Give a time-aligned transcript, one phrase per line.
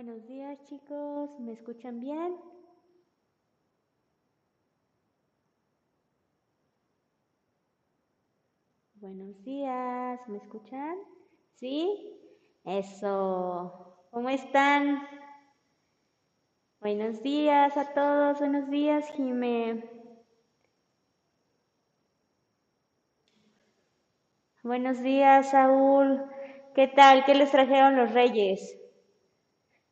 [0.00, 2.36] Buenos días chicos, ¿me escuchan bien?
[8.94, 10.94] Buenos días, ¿me escuchan?
[11.56, 12.16] ¿Sí?
[12.64, 14.06] Eso.
[14.12, 15.02] ¿Cómo están?
[16.80, 19.82] Buenos días a todos, buenos días Jime.
[24.62, 26.22] Buenos días Saúl.
[26.76, 27.24] ¿Qué tal?
[27.24, 28.78] ¿Qué les trajeron los reyes?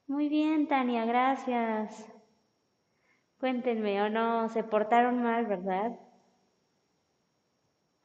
[0.08, 2.06] Muy bien, Tania, gracias.
[3.40, 4.50] Cuéntenme, ¿o no?
[4.50, 5.92] Se portaron mal, ¿verdad?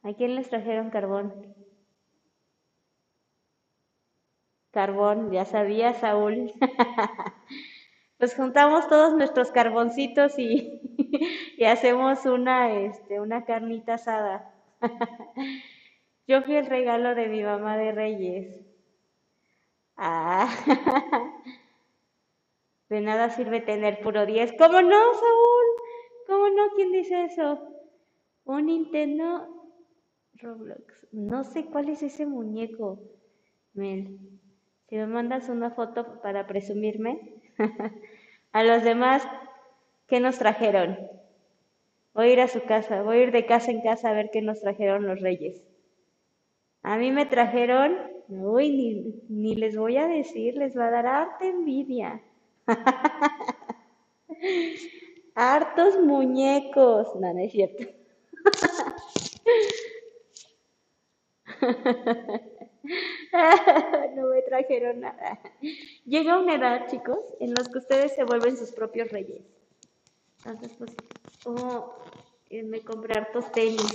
[0.06, 1.26] ¿A quién les trajeron carbón?
[4.72, 6.50] Carbón, ya sabía, Saúl.
[8.18, 10.80] pues juntamos todos nuestros carboncitos y,
[11.56, 14.42] y hacemos una, este, una carnita asada.
[16.26, 18.64] Yo fui el regalo de mi mamá de Reyes.
[19.96, 20.48] Ah.
[22.92, 24.52] De nada sirve tener puro 10.
[24.58, 25.66] ¿Cómo no, Saúl?
[26.26, 26.74] ¿Cómo no?
[26.76, 27.58] ¿Quién dice eso?
[28.44, 29.48] Un Nintendo
[30.34, 31.08] Roblox.
[31.10, 33.00] No sé cuál es ese muñeco,
[33.72, 34.18] Mel.
[34.90, 37.40] Si me mandas una foto para presumirme.
[38.52, 39.26] a los demás,
[40.06, 40.98] ¿qué nos trajeron?
[42.12, 44.28] Voy a ir a su casa, voy a ir de casa en casa a ver
[44.30, 45.64] qué nos trajeron los reyes.
[46.82, 47.96] A mí me trajeron,
[48.28, 52.22] uy, ni, ni les voy a decir, les va a dar arte envidia.
[55.34, 57.14] Hartos muñecos.
[57.16, 57.84] No, no es cierto.
[64.16, 65.40] no me trajeron nada.
[66.04, 69.42] Llega una edad, chicos, en los que ustedes se vuelven sus propios reyes.
[70.44, 70.96] Entonces, pues,
[71.44, 71.94] oh,
[72.50, 73.94] me compré hartos tenis.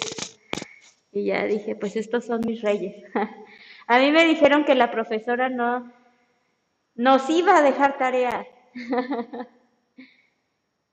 [1.11, 3.03] Y ya dije, pues estos son mis reyes.
[3.87, 5.91] A mí me dijeron que la profesora no
[6.95, 8.45] nos iba a dejar tarea.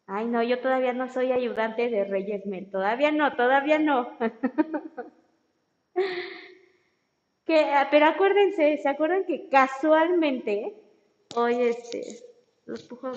[0.07, 4.17] Ay, no, yo todavía no soy ayudante de Reyes Mel, todavía no, todavía no.
[7.49, 10.75] ah, pero acuérdense, ¿se acuerdan que casualmente
[11.35, 12.03] hoy este
[12.67, 13.13] los pujo,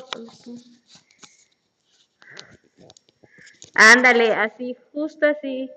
[3.75, 5.69] Ándale, así, justo así,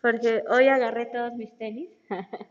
[0.00, 1.90] porque hoy agarré todos mis tenis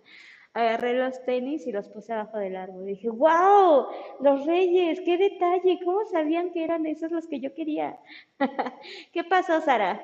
[0.54, 2.86] agarré los tenis y los puse abajo del árbol.
[2.86, 3.88] dije, wow,
[4.20, 8.00] los reyes, qué detalle, ¿cómo sabían que eran esos los que yo quería?
[9.14, 10.04] ¿Qué pasó, Sara?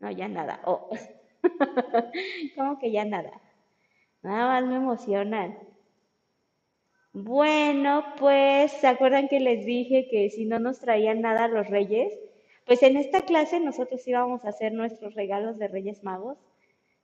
[0.00, 0.60] No, ya nada.
[0.64, 0.88] Oh.
[2.56, 3.32] ¿Cómo que ya nada?
[4.22, 5.58] Nada más me emocionan.
[7.12, 12.12] Bueno, pues, ¿se acuerdan que les dije que si no nos traían nada los reyes,
[12.66, 16.38] pues en esta clase nosotros íbamos a hacer nuestros regalos de Reyes Magos.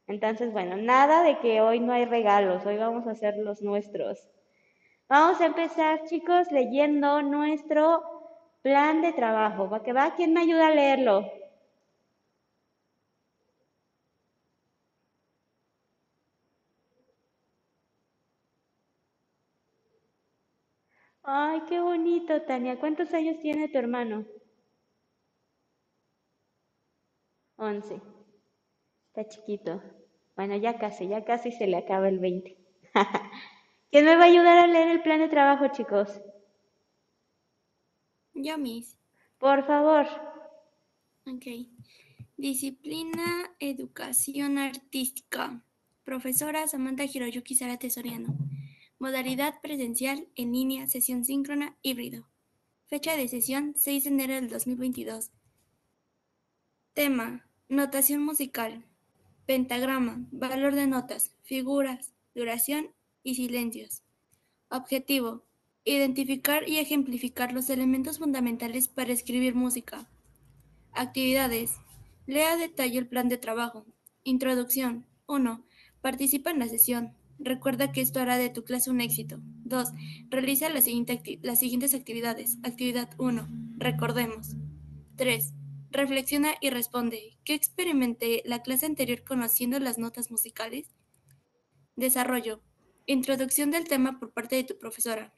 [0.09, 4.29] Entonces, bueno, nada de que hoy no hay regalos, hoy vamos a hacer los nuestros.
[5.09, 8.03] Vamos a empezar, chicos, leyendo nuestro
[8.63, 9.69] plan de trabajo.
[9.71, 10.15] ¿Va que va?
[10.17, 11.31] ¿Quién me ayuda a leerlo?
[21.25, 22.79] Ay, qué bonito, Tania.
[22.79, 24.25] ¿Cuántos años tiene tu hermano?
[27.63, 28.01] 11.
[29.09, 29.83] Está chiquito.
[30.37, 32.57] Bueno, ya casi, ya casi se le acaba el 20.
[33.91, 36.21] ¿Quién me va a ayudar a leer el plan de trabajo, chicos?
[38.35, 38.99] Yo, Miss.
[39.39, 40.07] Por favor.
[41.27, 41.47] Ok.
[42.37, 45.63] Disciplina, educación artística.
[46.05, 48.35] Profesora Samantha Hiroyuki Sara Tesoriano.
[48.99, 52.27] Modalidad presencial, en línea, sesión síncrona, híbrido.
[52.87, 55.31] Fecha de sesión 6 de enero del 2022.
[56.95, 58.85] Tema: Notación musical.
[59.47, 62.89] Pentagrama, valor de notas, figuras, duración
[63.23, 64.03] y silencios.
[64.69, 65.43] Objetivo,
[65.83, 70.07] identificar y ejemplificar los elementos fundamentales para escribir música.
[70.93, 71.73] Actividades.
[72.27, 73.87] Lea a detalle el plan de trabajo.
[74.23, 75.07] Introducción.
[75.27, 75.65] 1.
[76.03, 77.15] Participa en la sesión.
[77.39, 79.39] Recuerda que esto hará de tu clase un éxito.
[79.65, 79.93] 2.
[80.29, 82.59] Realiza las siguientes actividades.
[82.65, 83.49] Actividad 1.
[83.79, 84.57] Recordemos.
[85.17, 85.55] 3.
[85.93, 87.37] Reflexiona y responde.
[87.45, 90.89] ¿Qué experimenté la clase anterior conociendo las notas musicales?
[91.97, 92.63] Desarrollo.
[93.05, 95.35] Introducción del tema por parte de tu profesora.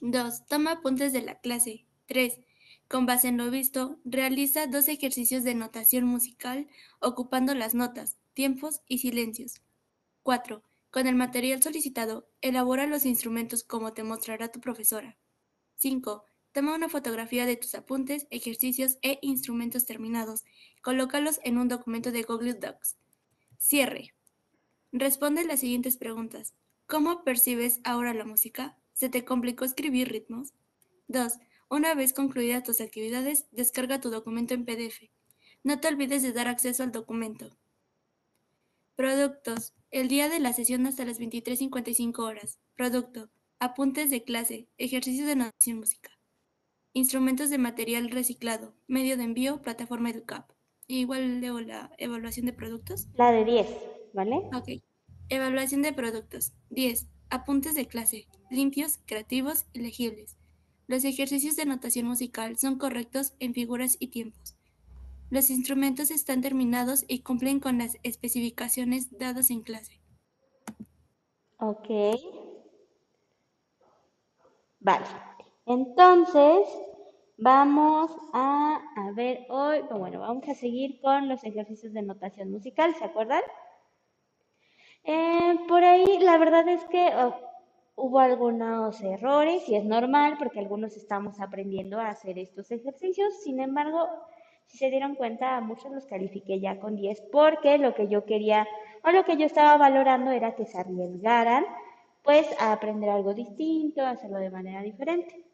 [0.00, 0.46] 2.
[0.46, 1.84] Toma apuntes de la clase.
[2.06, 2.38] 3.
[2.86, 6.68] Con base en lo visto, realiza dos ejercicios de notación musical
[7.00, 9.62] ocupando las notas, tiempos y silencios.
[10.22, 10.62] 4.
[10.92, 15.18] Con el material solicitado, elabora los instrumentos como te mostrará tu profesora.
[15.74, 16.24] 5.
[16.52, 20.44] Toma una fotografía de tus apuntes, ejercicios e instrumentos terminados.
[20.82, 22.96] Colócalos en un documento de Google Docs.
[23.58, 24.14] Cierre.
[24.92, 26.54] Responde las siguientes preguntas.
[26.86, 28.78] ¿Cómo percibes ahora la música?
[28.94, 30.54] ¿Se te complicó escribir ritmos?
[31.08, 31.34] 2.
[31.68, 35.10] Una vez concluidas tus actividades, descarga tu documento en PDF.
[35.62, 37.58] No te olvides de dar acceso al documento.
[38.96, 39.74] Productos.
[39.90, 42.58] El día de la sesión hasta las 23.55 horas.
[42.74, 43.30] Producto.
[43.58, 44.68] Apuntes de clase.
[44.78, 46.17] Ejercicios de notación música.
[46.92, 48.74] Instrumentos de material reciclado.
[48.86, 49.62] Medio de envío.
[49.62, 50.50] Plataforma EduCap.
[50.86, 53.08] Igual leo la evaluación de productos.
[53.14, 53.66] La de 10,
[54.14, 54.36] ¿vale?
[54.54, 54.82] Ok.
[55.28, 56.52] Evaluación de productos.
[56.70, 57.06] 10.
[57.28, 58.26] Apuntes de clase.
[58.50, 60.38] Limpios, creativos y legibles.
[60.86, 64.56] Los ejercicios de notación musical son correctos en figuras y tiempos.
[65.28, 70.00] Los instrumentos están terminados y cumplen con las especificaciones dadas en clase.
[71.58, 71.88] Ok.
[74.80, 75.04] Vale.
[75.68, 76.66] Entonces,
[77.36, 82.94] vamos a, a ver hoy, bueno, vamos a seguir con los ejercicios de notación musical,
[82.96, 83.42] ¿se acuerdan?
[85.04, 87.12] Eh, por ahí, la verdad es que
[88.00, 93.42] Hubo algunos errores y es normal porque algunos estamos aprendiendo a hacer estos ejercicios.
[93.42, 94.08] Sin embargo,
[94.66, 98.68] si se dieron cuenta, muchos los califiqué ya con 10 porque lo que yo quería
[99.02, 101.64] o lo que yo estaba valorando era que se arriesgaran
[102.22, 105.47] pues a aprender algo distinto, a hacerlo de manera diferente.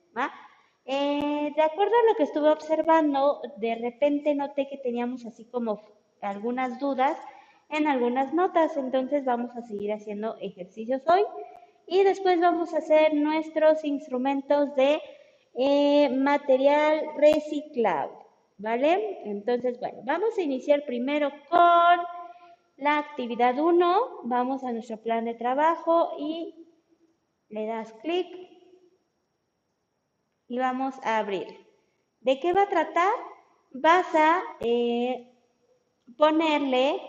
[0.86, 5.80] Eh, de acuerdo a lo que estuve observando, de repente noté que teníamos así como
[6.20, 7.16] algunas dudas
[7.70, 11.22] en algunas notas, entonces vamos a seguir haciendo ejercicios hoy.
[11.86, 15.00] Y después vamos a hacer nuestros instrumentos de
[15.54, 18.16] eh, material reciclable,
[18.58, 19.20] ¿vale?
[19.24, 22.00] Entonces, bueno, vamos a iniciar primero con
[22.76, 26.54] la actividad 1, vamos a nuestro plan de trabajo y
[27.50, 28.53] le das clic
[30.48, 31.46] y vamos a abrir.
[32.20, 33.12] ¿De qué va a tratar?
[33.72, 35.30] Vas a eh,
[36.16, 37.00] ponerle,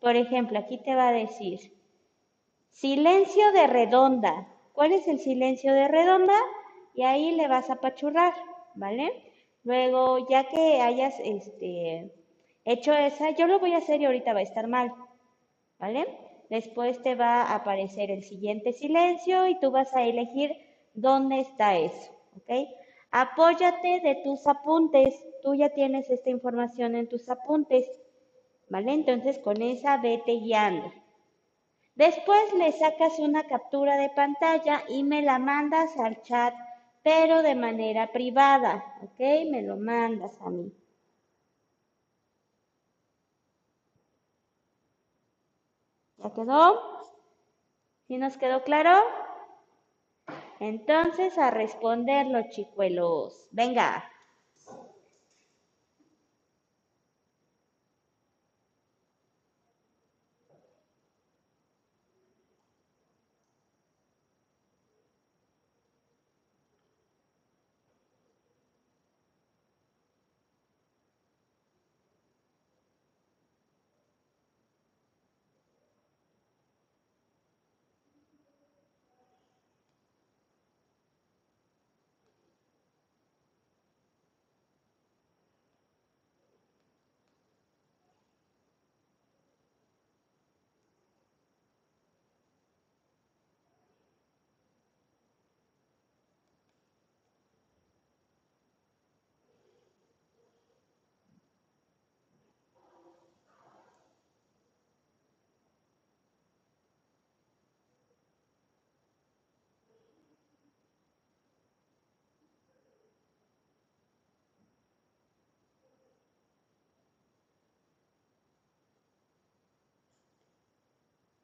[0.00, 1.80] por ejemplo, aquí te va a decir,
[2.70, 4.48] Silencio de redonda.
[4.72, 6.36] ¿Cuál es el silencio de redonda?
[6.94, 8.32] Y ahí le vas a apachurrar,
[8.74, 9.12] ¿vale?
[9.64, 12.10] Luego, ya que hayas este,
[12.64, 14.94] hecho esa, yo lo voy a hacer y ahorita va a estar mal,
[15.78, 16.06] ¿vale?
[16.48, 20.56] Después te va a aparecer el siguiente silencio y tú vas a elegir
[20.94, 22.68] dónde está eso, ¿ok?
[23.12, 25.14] Apóyate de tus apuntes.
[25.42, 27.86] Tú ya tienes esta información en tus apuntes,
[28.68, 28.92] ¿vale?
[28.92, 30.92] Entonces con esa vete guiando.
[31.94, 36.52] Después le sacas una captura de pantalla y me la mandas al chat,
[37.02, 39.20] pero de manera privada, ¿ok?
[39.50, 40.72] Me lo mandas a mí.
[46.18, 46.64] ¿Ya quedó?
[48.06, 48.92] ¿Sí nos quedó claro?
[50.60, 53.48] Entonces a responder los chicuelos.
[53.50, 54.09] Venga.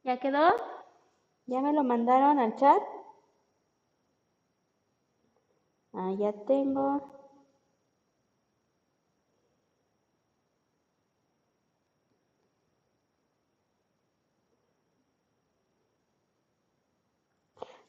[0.06, 0.54] ¿Ya quedó?
[1.46, 2.80] ¿Ya me lo mandaron al chat?
[5.92, 6.86] Ah, ya tengo.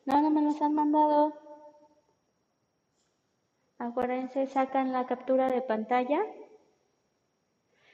[0.08, 1.34] No, no me los han mandado.
[3.78, 6.20] Acuérdense, sacan la captura de pantalla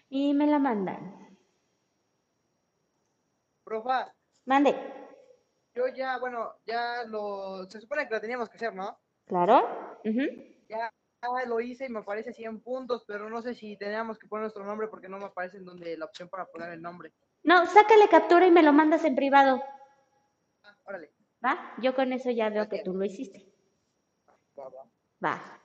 [0.10, 1.23] y me la mandan.
[3.64, 4.14] Profa,
[4.46, 4.76] Mande.
[5.74, 8.98] yo ya, bueno, ya lo, se supone que lo teníamos que hacer, ¿no?
[9.26, 10.00] ¿Claro?
[10.04, 10.22] Ujú.
[10.68, 10.92] Ya
[11.48, 14.66] lo hice y me aparece 100 puntos, pero no sé si teníamos que poner nuestro
[14.66, 17.14] nombre porque no me aparece en donde la opción para poner el nombre.
[17.44, 19.64] No, sácale captura y me lo mandas en privado.
[20.64, 21.12] Ah, órale.
[21.44, 21.74] ¿Va?
[21.82, 23.54] Yo con eso ya veo que tú lo hiciste.
[24.58, 24.84] Va, va.
[25.24, 25.60] Va.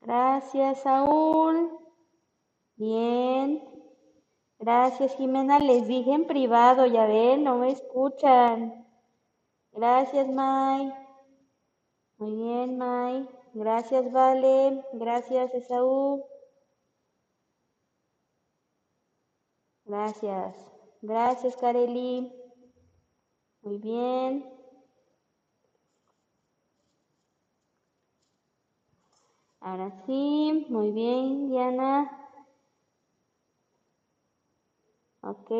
[0.00, 1.78] Gracias, Saúl.
[2.76, 3.73] Bien.
[4.58, 5.58] Gracias, Jimena.
[5.58, 8.86] Les dije en privado, ya ven, no me escuchan.
[9.72, 10.92] Gracias, May.
[12.18, 13.28] Muy bien, May.
[13.54, 14.84] Gracias, Vale.
[14.92, 16.24] Gracias, Esaú.
[19.84, 20.56] Gracias.
[21.02, 22.32] Gracias, Kareli.
[23.62, 24.50] Muy bien.
[29.60, 32.23] Ahora sí, muy bien, Diana.
[35.26, 35.50] Ok.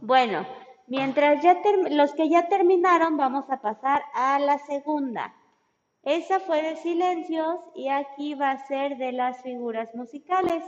[0.00, 0.44] Bueno,
[0.88, 1.56] mientras ya
[1.90, 5.34] los que ya terminaron, vamos a pasar a la segunda.
[6.02, 10.64] Esa fue de silencios y aquí va a ser de las figuras musicales.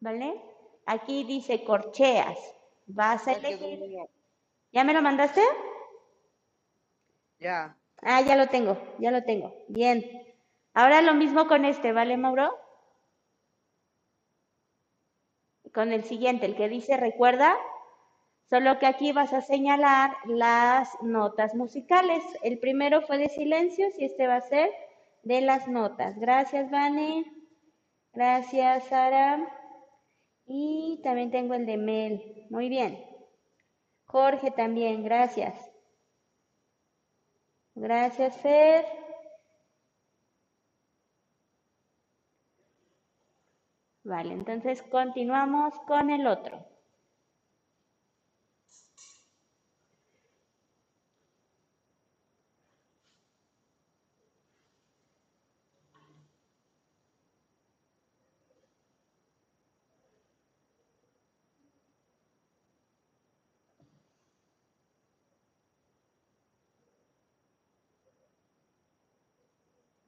[0.00, 0.42] ¿Vale?
[0.84, 2.38] Aquí dice corcheas.
[2.86, 3.80] Vas a elegir.
[4.72, 5.42] ¿Ya me lo mandaste?
[7.38, 7.76] Ya.
[8.02, 9.54] Ah, ya lo tengo, ya lo tengo.
[9.68, 10.04] Bien.
[10.74, 12.67] Ahora lo mismo con este, ¿vale, Mauro?
[15.74, 17.56] Con el siguiente, el que dice recuerda,
[18.48, 22.22] solo que aquí vas a señalar las notas musicales.
[22.42, 24.70] El primero fue de silencios y este va a ser
[25.22, 26.18] de las notas.
[26.18, 27.24] Gracias, Vane.
[28.12, 29.46] Gracias, Sara.
[30.46, 32.46] Y también tengo el de Mel.
[32.50, 33.04] Muy bien.
[34.06, 35.70] Jorge también, gracias.
[37.74, 38.97] Gracias, Fer.
[44.08, 46.66] Vale, entonces continuamos con el otro.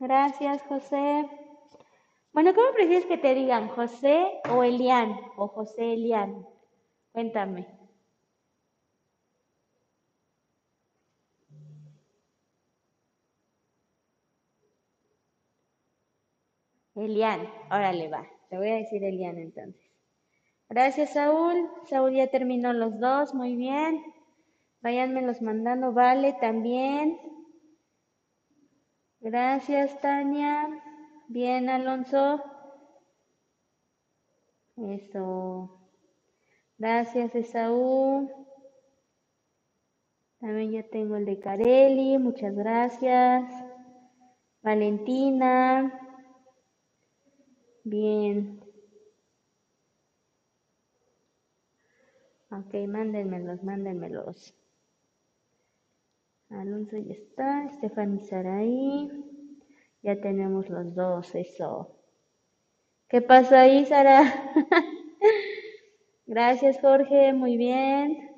[0.00, 1.28] Gracias, José.
[2.32, 6.46] Bueno, ¿cómo prefieres que te digan José o Elian o José Elian?
[7.12, 7.66] Cuéntame.
[16.94, 18.26] Elian, órale, va.
[18.48, 19.90] Te voy a decir Elian entonces.
[20.68, 21.68] Gracias, Saúl.
[21.86, 24.04] Saúl ya terminó los dos, muy bien.
[24.82, 27.18] Váyanme los mandando, vale, también.
[29.20, 30.68] Gracias, Tania.
[31.32, 32.42] Bien, Alonso.
[34.76, 35.78] Eso.
[36.76, 38.28] Gracias, Esaú.
[40.40, 42.18] También ya tengo el de Carelli.
[42.18, 43.44] Muchas gracias.
[44.62, 46.00] Valentina.
[47.84, 48.60] Bien.
[52.50, 54.52] Ok, mándenmelos, mándenmelos.
[56.48, 57.70] Alonso ya está.
[57.70, 59.29] Stephanie Saraí.
[60.02, 61.96] Ya tenemos los dos, eso.
[63.10, 64.22] ¿Qué pasa ahí, Sara?
[66.26, 68.30] Gracias, Jorge, muy bien.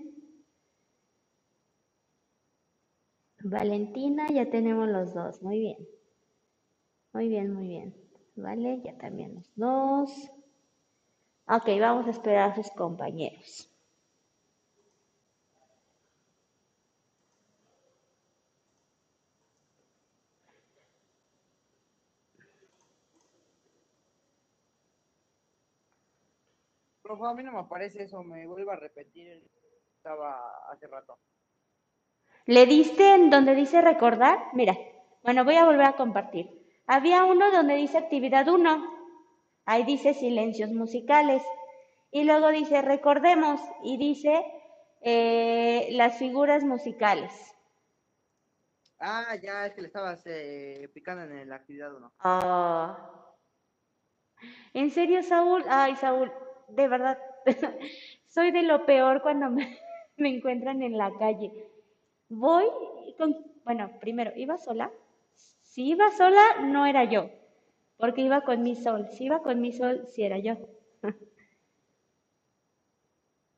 [3.45, 5.77] Valentina, ya tenemos los dos, muy bien.
[7.15, 7.95] Muy bien, muy bien.
[8.37, 10.31] Vale, ya también los dos.
[11.47, 13.72] Ok, vamos a esperar a sus compañeros.
[27.13, 29.47] Profe, a mí no me aparece eso, me vuelvo a repetir.
[29.97, 31.19] Estaba hace rato.
[32.47, 34.39] ¿Le diste en donde dice recordar?
[34.55, 34.77] Mira,
[35.23, 36.49] bueno, voy a volver a compartir.
[36.87, 38.87] Había uno donde dice actividad 1.
[39.67, 41.43] Ahí dice silencios musicales.
[42.11, 44.43] Y luego dice recordemos y dice
[45.03, 47.31] eh, las figuras musicales.
[48.99, 52.13] Ah, ya, es que le estabas eh, picando en la actividad 1.
[52.21, 53.37] Ah.
[54.73, 55.65] ¿En serio, Saúl?
[55.69, 56.33] Ay, Saúl,
[56.75, 57.19] de verdad,
[58.29, 59.51] soy de lo peor cuando
[60.17, 61.53] me, encuentran en la calle.
[62.29, 62.67] Voy
[63.19, 64.91] con, bueno, primero, iba sola.
[65.35, 67.31] Si iba sola, no era yo,
[67.97, 69.09] porque iba con mi sol.
[69.11, 70.57] Si iba con mi sol, sí era yo.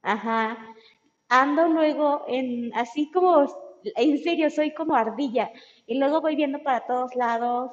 [0.02, 0.74] Ajá.
[1.28, 3.46] Ando luego en, así como,
[3.96, 5.50] en serio, soy como ardilla.
[5.86, 7.72] Y luego voy viendo para todos lados.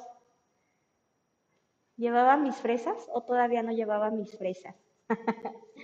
[1.96, 4.74] ¿Llevaba mis fresas o todavía no llevaba mis fresas?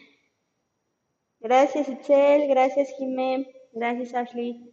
[1.40, 2.49] gracias, Itzel.
[2.49, 3.47] Gracias, Jimé.
[3.73, 4.73] Gracias, Ashley.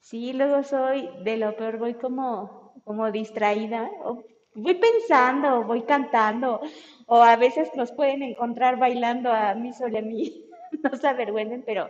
[0.00, 3.90] Sí, luego soy de lo peor, voy como, como distraída.
[4.04, 4.22] o
[4.54, 6.60] voy pensando, voy cantando.
[7.06, 10.42] O a veces nos pueden encontrar bailando a mí a mí.
[10.82, 11.88] No se avergüencen, pero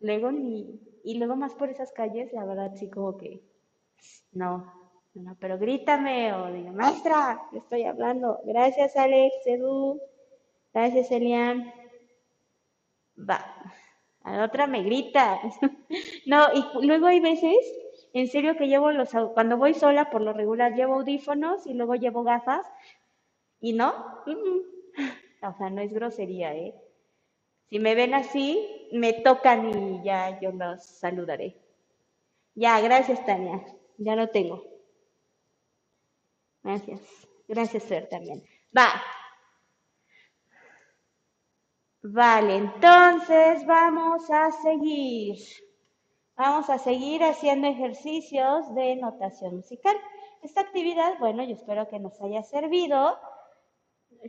[0.00, 0.80] luego ni.
[1.04, 3.40] Y luego más por esas calles, la verdad, sí, como que.
[4.32, 4.72] No,
[5.14, 8.40] no, pero grítame o diga, maestra, estoy hablando.
[8.44, 10.00] Gracias, Alex, Edu.
[10.74, 11.72] Gracias, Elian.
[13.18, 13.38] Va.
[14.24, 15.40] A la otra me grita.
[16.26, 17.56] No, y luego hay veces,
[18.14, 19.10] en serio, que llevo los.
[19.34, 22.66] Cuando voy sola, por lo regular, llevo audífonos y luego llevo gafas.
[23.60, 23.92] Y no.
[25.44, 26.72] O sea, no es grosería, ¿eh?
[27.68, 31.56] Si me ven así, me tocan y ya yo los saludaré.
[32.54, 33.60] Ya, gracias, Tania.
[33.98, 34.62] Ya lo tengo.
[36.62, 37.00] Gracias.
[37.48, 38.42] Gracias, Fer, también.
[38.76, 39.02] Va.
[42.02, 45.36] Vale, entonces vamos a seguir.
[46.36, 49.96] Vamos a seguir haciendo ejercicios de notación musical.
[50.42, 53.18] Esta actividad, bueno, yo espero que nos haya servido.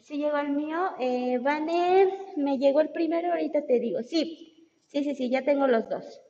[0.02, 4.04] Si llegó el mío, eh, Vane, me llegó el primero, ahorita te digo.
[4.04, 6.22] Sí, sí, sí, sí, ya tengo los dos.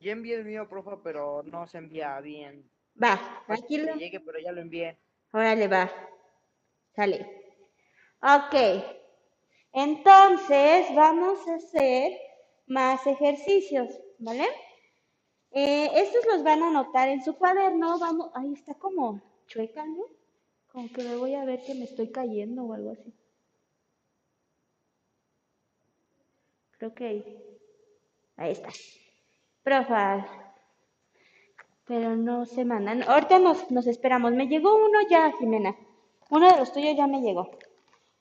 [0.00, 2.70] Ya envié el mío, profa, pero no se envía bien.
[3.02, 3.16] Va,
[3.46, 3.94] Falta aquí lo.
[3.94, 4.98] llegue, pero ya lo envié.
[5.32, 5.90] Órale, va.
[6.96, 7.18] Sale.
[8.22, 8.54] Ok.
[9.74, 12.12] Entonces, vamos a hacer
[12.68, 13.88] más ejercicios,
[14.20, 14.46] ¿vale?
[15.50, 17.98] Eh, estos los van a anotar en su cuaderno.
[17.98, 20.04] Vamos, ahí está como chueca, ¿no?
[20.72, 23.12] Como que me voy a ver que me estoy cayendo o algo así.
[26.78, 27.38] Creo que ahí.
[28.36, 28.68] Ahí está.
[29.64, 30.24] Profa,
[31.84, 33.02] pero no se mandan.
[33.02, 34.32] Ahorita nos, nos esperamos.
[34.34, 35.76] Me llegó uno ya, Jimena.
[36.30, 37.50] Uno de los tuyos ya me llegó.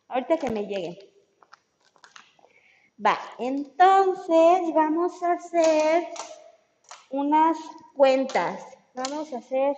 [0.08, 1.12] Ahorita que me llegue.
[3.06, 6.08] Va, entonces vamos a hacer
[7.10, 7.58] unas
[7.96, 8.66] cuentas.
[8.94, 9.76] Vamos a hacer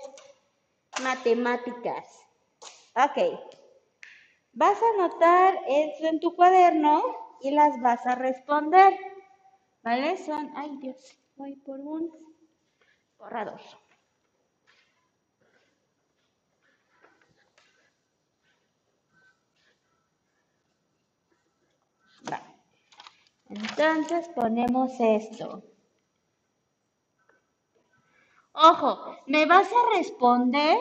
[1.02, 2.06] matemáticas.
[2.96, 3.40] Ok.
[4.54, 7.04] Vas a anotar eso en tu cuaderno
[7.42, 8.96] y las vas a responder.
[9.82, 10.18] ¿Vale?
[10.18, 12.12] Son, ay Dios, voy por un
[13.18, 13.60] borrador.
[23.56, 25.63] Entonces ponemos esto.
[28.52, 30.78] Ojo, me vas a responder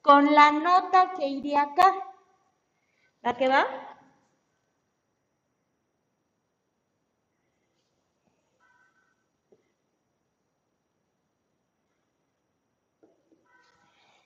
[0.00, 1.92] con la nota que iría acá.
[3.20, 3.66] ¿La que va?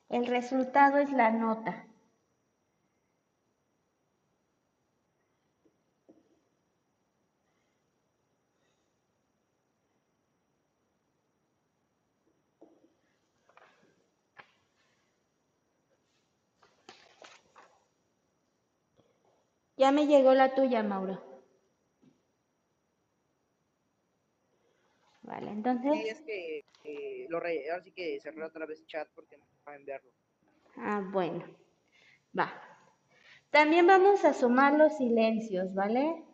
[0.09, 1.89] El resultado es la nota.
[19.85, 21.21] Ya me llegó la tuya, Mauro.
[25.23, 25.51] Vale,
[25.91, 27.71] Sí, entonces, es que eh, lo re...
[27.71, 30.11] ahora sí que cerré otra vez chat porque no va a enviarlo.
[30.77, 31.45] ah, bueno,
[32.39, 32.53] va.
[33.51, 36.25] También vamos a sumar los silencios, ¿vale?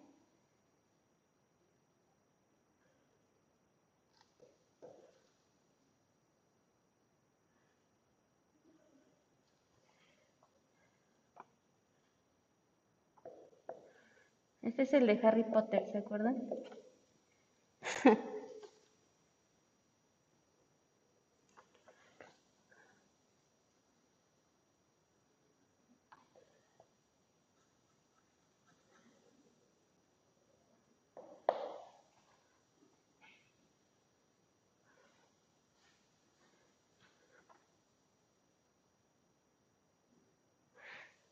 [14.71, 16.49] Este es el de Harry Potter, ¿se acuerdan?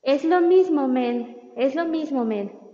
[0.02, 1.52] Es lo mismo, men.
[1.54, 2.67] Es lo mismo, men.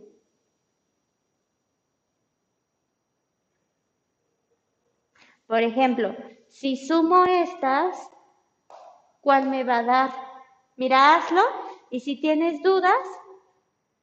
[5.46, 6.14] Por ejemplo,
[6.48, 8.10] si sumo estas,
[9.20, 10.10] ¿cuál me va a dar?
[10.76, 11.42] Mira, hazlo
[11.90, 13.06] y si tienes dudas,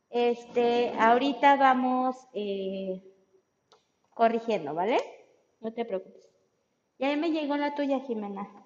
[0.09, 3.01] Este, ahorita vamos eh,
[4.13, 4.99] corrigiendo, ¿vale?
[5.61, 6.29] No te preocupes.
[6.99, 8.60] Ya me llegó la tuya, Jimena.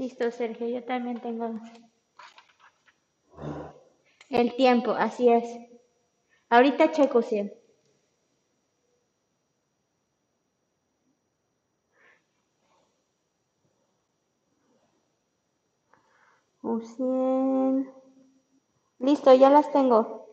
[0.00, 1.60] Listo, Sergio, yo también tengo
[4.30, 5.44] el tiempo, así es.
[6.48, 7.52] Ahorita checo 100.
[16.62, 17.92] Un 100.
[19.00, 20.30] Listo, ya las tengo.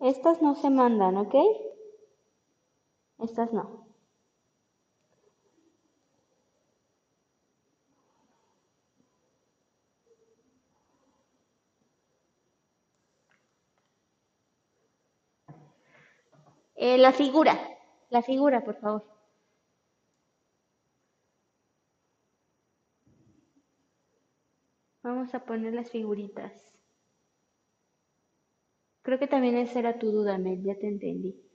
[0.00, 1.34] Estas no se mandan, ¿ok?
[3.18, 3.86] Estas no.
[16.76, 17.58] Eh, la figura,
[18.10, 19.04] la figura, por favor.
[25.02, 26.52] Vamos a poner las figuritas.
[29.02, 31.45] Creo que también esa era tu duda, Mel, ya te entendí.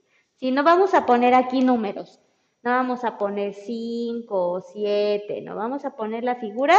[0.42, 2.18] Si no vamos a poner aquí números,
[2.64, 6.74] no vamos a poner 5 o 7, no vamos a poner la figura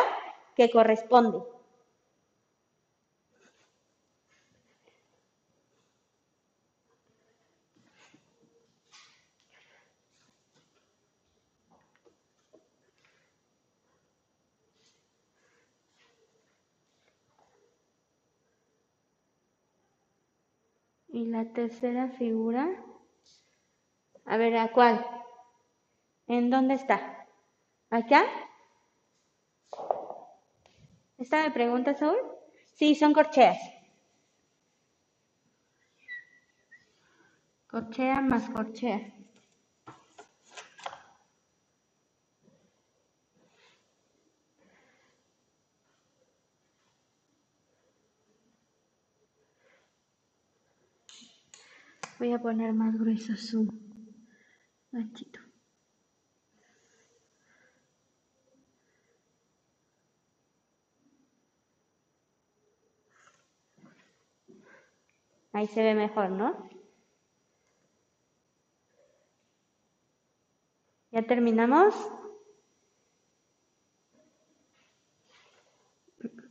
[0.54, 1.40] que corresponde.
[21.08, 22.70] Y la tercera figura,
[24.26, 25.06] a ver, ¿a cuál?
[26.28, 27.28] ¿En dónde está?
[27.90, 28.24] ¿Acá?
[31.18, 32.18] ¿Esta me pregunta, Saúl?
[32.74, 33.58] Sí, son corcheas.
[37.68, 39.14] Corchea más corchea.
[52.20, 53.68] Voy a poner más grueso su
[54.94, 55.40] manchito.
[65.52, 66.70] Ahí se ve mejor, ¿no?
[71.12, 71.94] ¿Ya terminamos?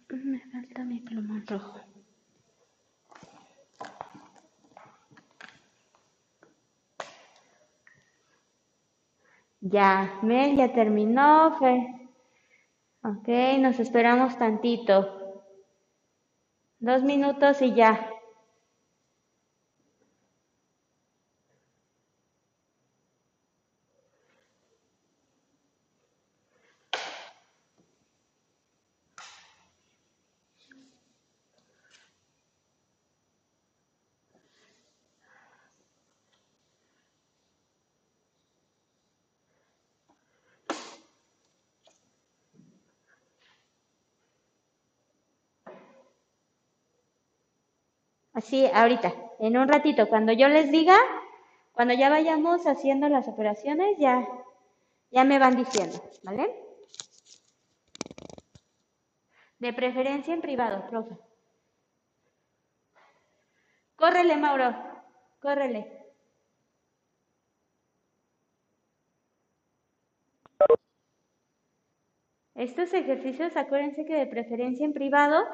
[0.09, 1.92] Me falta mi plumón rojo.
[9.63, 12.11] Ya, Mel ya terminó, Fe.
[13.05, 13.29] Ok,
[13.61, 15.45] nos esperamos tantito.
[16.81, 18.12] Dos minutos y ya.
[48.33, 50.97] Así, ahorita, en un ratito, cuando yo les diga,
[51.73, 54.27] cuando ya vayamos haciendo las operaciones, ya,
[55.11, 56.55] ya me van diciendo, ¿vale?
[59.59, 61.17] De preferencia en privado, profe.
[63.97, 64.75] Córrele, Mauro,
[65.41, 66.03] córrele.
[72.55, 75.45] Estos ejercicios, acuérdense que de preferencia en privado,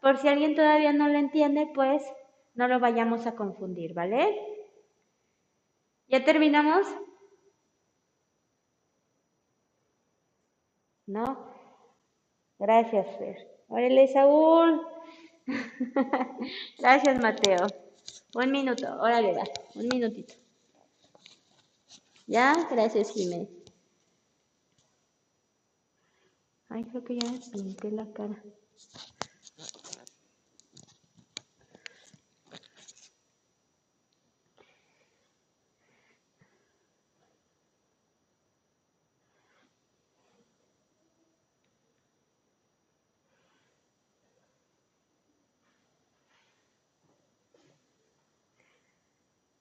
[0.00, 2.02] por si alguien todavía no lo entiende, pues
[2.54, 4.40] no lo vayamos a confundir, ¿vale?
[6.08, 6.86] ¿Ya terminamos?
[11.06, 11.52] ¿No?
[12.58, 13.36] Gracias, Fer.
[13.68, 14.86] Órale, Saúl.
[16.78, 17.66] Gracias, Mateo.
[18.34, 20.34] Un minuto, órale, va, un minutito.
[22.26, 22.54] ¿Ya?
[22.70, 23.48] Gracias, Jimé.
[26.68, 28.42] Ay, creo que ya me pinté la cara.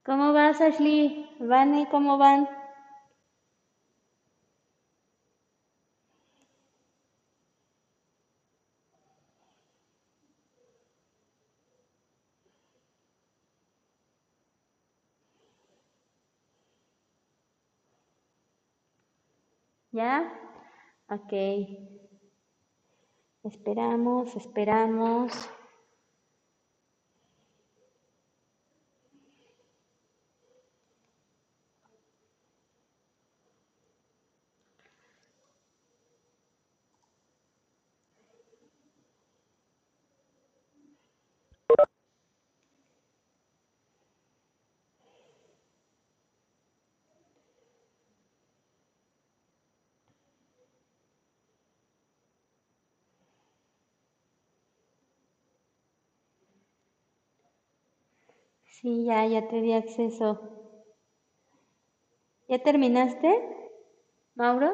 [0.06, 1.30] ¿Cómo vas, Ashley?
[1.40, 2.50] Vane, ¿cómo van?
[19.92, 20.34] ¿Ya?
[21.08, 21.32] Ok.
[23.44, 25.32] Esperamos, esperamos.
[58.84, 60.30] Sí, ya, ya te di acceso.
[62.48, 63.30] ¿Ya terminaste,
[64.36, 64.70] Mauro?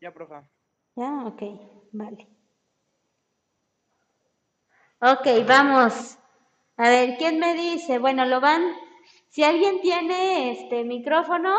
[0.00, 0.48] Ya, profa.
[0.96, 1.42] Ya, ok,
[1.92, 2.28] vale.
[5.00, 6.18] Ok, vamos.
[6.76, 7.98] A ver, ¿quién me dice?
[7.98, 8.62] Bueno, lo van.
[9.28, 11.54] Si alguien tiene este micrófono,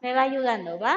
[0.00, 0.96] me va ayudando, ¿va?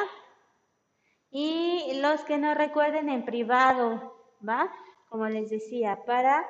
[1.31, 4.13] Y los que no recuerden en privado,
[4.47, 4.69] ¿va?
[5.09, 6.45] Como les decía, para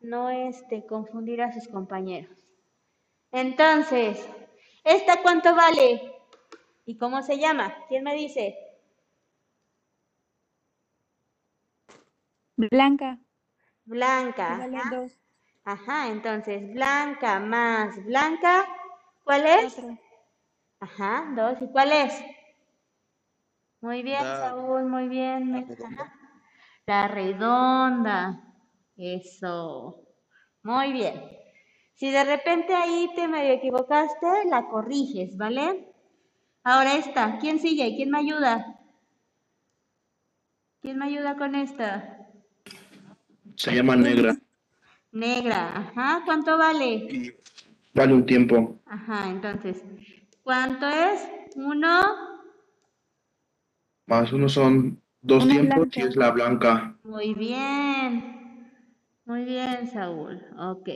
[0.00, 2.38] no este, confundir a sus compañeros.
[3.32, 4.28] Entonces,
[4.84, 6.12] ¿esta cuánto vale?
[6.86, 7.74] ¿Y cómo se llama?
[7.88, 8.56] ¿Quién me dice?
[12.56, 13.18] Blanca.
[13.86, 14.58] Blanca.
[14.58, 14.90] Vale Ajá.
[14.90, 15.12] dos.
[15.64, 18.66] Ajá, entonces blanca más blanca,
[19.24, 19.74] ¿cuál es?
[19.74, 19.98] Cuatro.
[20.80, 21.62] Ajá, dos.
[21.62, 22.22] ¿Y cuál es?
[23.80, 25.52] Muy bien, La- Saúl, muy bien.
[25.52, 26.02] la me- redonda.
[26.02, 26.23] ajá.
[26.86, 28.40] La redonda.
[28.96, 30.02] Eso.
[30.62, 31.22] Muy bien.
[31.94, 35.92] Si de repente ahí te medio equivocaste, la corriges, ¿vale?
[36.62, 37.94] Ahora esta, ¿quién sigue?
[37.96, 38.80] ¿Quién me ayuda?
[40.80, 42.28] ¿Quién me ayuda con esta?
[43.56, 44.36] Se llama negra
[45.12, 47.38] Negra, ajá, ¿cuánto vale?
[47.94, 48.80] vale un tiempo.
[48.86, 49.84] Ajá, entonces,
[50.42, 51.28] ¿cuánto es?
[51.54, 52.02] Uno,
[54.06, 56.00] Más uno son dos Una tiempos y blanca.
[56.02, 56.96] es la blanca.
[57.02, 58.70] muy bien.
[59.24, 60.42] Muy bien, Saúl.
[60.58, 60.88] Ok.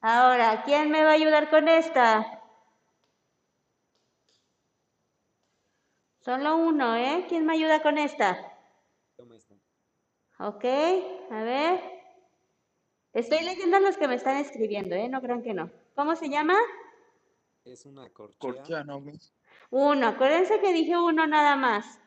[0.00, 2.40] Ahora, ¿quién me va a ayudar con esta?
[6.20, 7.26] Solo uno, ¿eh?
[7.28, 8.38] ¿Quién me ayuda con esta?
[9.16, 9.54] Toma esta.
[10.38, 10.64] Ok,
[11.30, 11.80] a ver.
[13.12, 15.08] Estoy leyendo los que me están escribiendo, ¿eh?
[15.08, 15.70] No crean que no.
[15.94, 16.56] ¿Cómo se llama?
[17.64, 18.38] Es una corchea.
[18.38, 19.02] Corchea, ¿no?
[19.70, 20.06] Uno.
[20.06, 21.98] Acuérdense que dije uno nada más.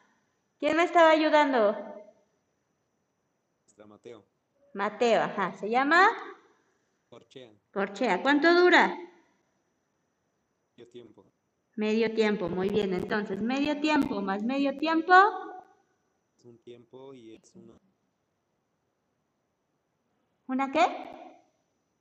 [0.65, 1.77] ¿Quién me estaba ayudando?
[3.67, 4.25] Extra Mateo.
[4.73, 5.53] Mateo, ajá.
[5.53, 6.07] ¿Se llama?
[7.07, 7.51] Corchea.
[7.71, 8.23] Corchea.
[8.23, 8.97] ¿Cuánto dura?
[10.75, 11.23] Dio tiempo.
[11.75, 12.95] Medio tiempo, muy bien.
[12.95, 15.13] Entonces, medio tiempo más medio tiempo,
[16.39, 17.79] Es un tiempo y es una,
[20.47, 20.87] ¿una qué?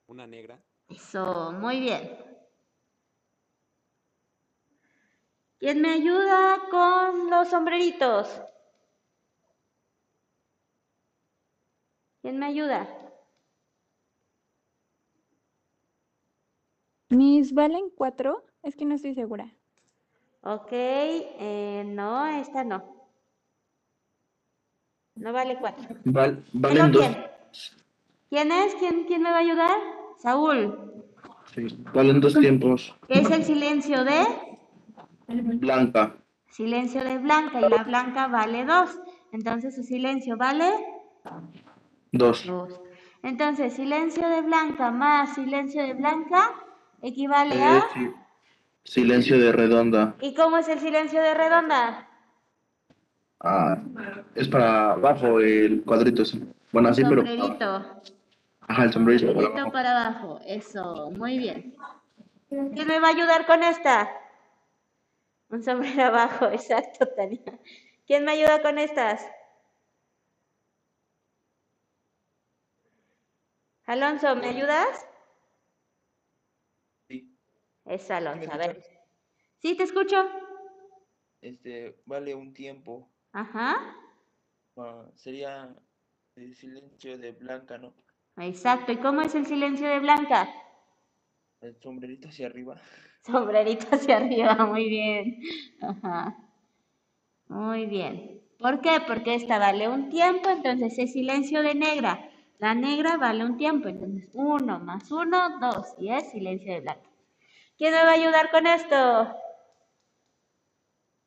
[0.07, 0.59] una negra.
[0.88, 2.16] Eso, muy bien.
[5.59, 8.40] ¿Quién me ayuda con los sombreritos?
[12.24, 12.88] ¿Quién me ayuda?
[17.10, 18.46] ¿Mis valen cuatro?
[18.62, 19.52] Es que no estoy segura.
[20.40, 23.10] Ok, eh, no, esta no.
[25.16, 25.84] No vale cuatro.
[26.06, 27.02] Val- ¿Solo valen dos.
[27.04, 27.26] quién?
[28.30, 28.74] ¿Quién es?
[28.76, 29.78] ¿Quién, quién me va a ayudar?
[30.16, 31.04] Saúl.
[31.54, 32.96] sí, valen dos tiempos.
[33.06, 34.24] ¿Qué es el silencio de?
[35.28, 36.16] Blanca.
[36.48, 38.98] Silencio de Blanca y la Blanca vale dos.
[39.30, 40.70] Entonces su silencio vale
[42.14, 42.48] Dos.
[43.22, 46.53] Entonces silencio de Blanca más silencio de Blanca
[47.03, 47.88] equivale Eh, a...
[47.92, 48.11] sí.
[48.85, 50.14] Silencio de redonda.
[50.20, 52.07] ¿Y cómo es el silencio de redonda?
[53.40, 53.79] Ah,
[54.35, 56.24] es para abajo el cuadrito.
[56.24, 56.42] sí.
[56.70, 57.24] Bueno, así, pero.
[57.27, 57.85] Sombrerito.
[58.66, 60.40] Ajá, el sombrerito para Sombrerito para abajo.
[60.46, 61.74] Eso, muy bien.
[62.48, 64.11] ¿Quién me va a ayudar con esta?
[65.50, 67.59] Un sombrero abajo, exacto, Tania.
[68.07, 69.27] ¿Quién me ayuda con estas?
[73.87, 75.07] Alonso, ¿me ayudas?
[77.09, 77.35] Sí.
[77.87, 78.85] Es Alonso, a ¿Me ver.
[79.61, 80.16] Sí, te escucho.
[81.40, 83.09] Este, vale un tiempo.
[83.33, 83.97] Ajá,
[84.77, 85.75] ah, sería
[86.37, 87.94] el silencio de Blanca, ¿no?
[88.38, 88.92] exacto.
[88.92, 90.49] ¿Y cómo es el silencio de Blanca?
[91.61, 92.81] El sombrerito hacia arriba.
[93.27, 95.40] Sombrerito hacia arriba, muy bien.
[95.81, 96.37] Ajá.
[97.49, 98.42] Muy bien.
[98.59, 99.01] ¿Por qué?
[99.07, 102.29] Porque esta vale un tiempo, entonces es silencio de negra.
[102.64, 107.11] La negra vale un tiempo, entonces uno más uno, dos, y es silencio de blanca.
[107.77, 109.37] ¿Quién me va a ayudar con esto?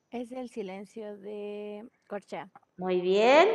[0.09, 2.49] Es el silencio de Corchea.
[2.77, 3.47] Muy bien.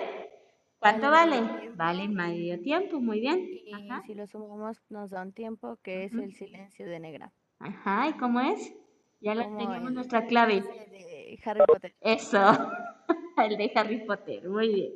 [0.78, 1.40] ¿Cuánto Vale vale?
[1.42, 1.76] medio tiempo.
[1.76, 3.48] Vale medio tiempo, muy bien.
[3.50, 4.02] Y Ajá.
[4.06, 7.32] si lo sumamos nos da un tiempo que es el silencio de Negra.
[7.58, 8.72] Ajá, ¿y cómo es?
[9.20, 10.58] Ya tenemos el- nuestra clave.
[10.58, 11.96] ese de Harry Potter.
[12.00, 12.38] Eso,
[13.38, 14.92] el de Harry Potter, muy bien.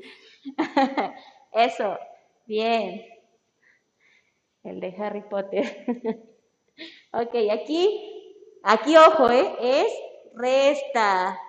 [1.53, 1.99] Eso,
[2.47, 3.05] bien.
[4.63, 5.87] El de Harry Potter.
[7.13, 9.57] Ok, aquí, aquí ojo, ¿eh?
[9.63, 9.91] Es
[10.35, 11.41] resta.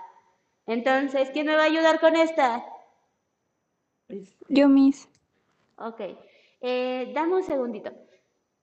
[0.65, 2.63] Entonces, ¿quién me va a ayudar con esta?
[4.47, 5.10] Yo, Miss.
[5.77, 5.99] Ok,
[6.62, 7.91] eh, dame un segundito.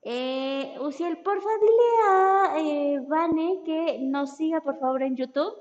[0.01, 5.53] Eh, Uciel, porfa, dile a eh, Vane que nos siga por favor en YouTube.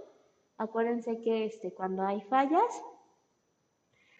[0.56, 2.82] Acuérdense que este, cuando hay fallas.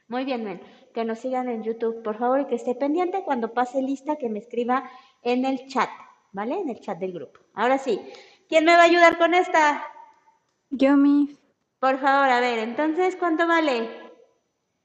[0.08, 0.60] Muy bien, men,
[0.94, 4.28] que nos sigan en YouTube, por favor, y que esté pendiente cuando pase lista que
[4.30, 4.88] me escriba
[5.22, 5.90] en el chat,
[6.32, 6.60] ¿vale?
[6.60, 7.40] En el chat del grupo.
[7.52, 8.00] Ahora sí,
[8.48, 9.84] ¿quién me va a ayudar con esta?
[10.70, 11.36] Yo, Miss.
[11.80, 13.90] Por favor, a ver, entonces, ¿cuánto vale?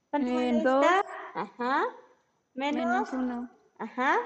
[0.10, 0.84] ¿Cuánto Eh, vale dos.
[0.86, 1.06] esta?
[1.36, 1.84] Ajá.
[2.56, 3.14] Menos Menos.
[3.14, 3.50] uno.
[3.78, 4.18] Ajá.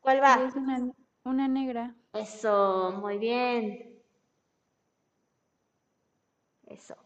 [0.00, 0.42] ¿Cuál va?
[0.48, 0.90] es una,
[1.24, 1.94] una negra.
[2.14, 4.02] Eso, muy bien.
[6.66, 6.96] Eso.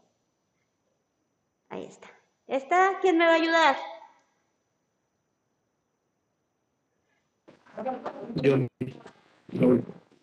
[1.68, 2.09] Ahí está.
[2.46, 2.98] ¿Esta?
[3.00, 3.77] ¿Quién me va a ayudar?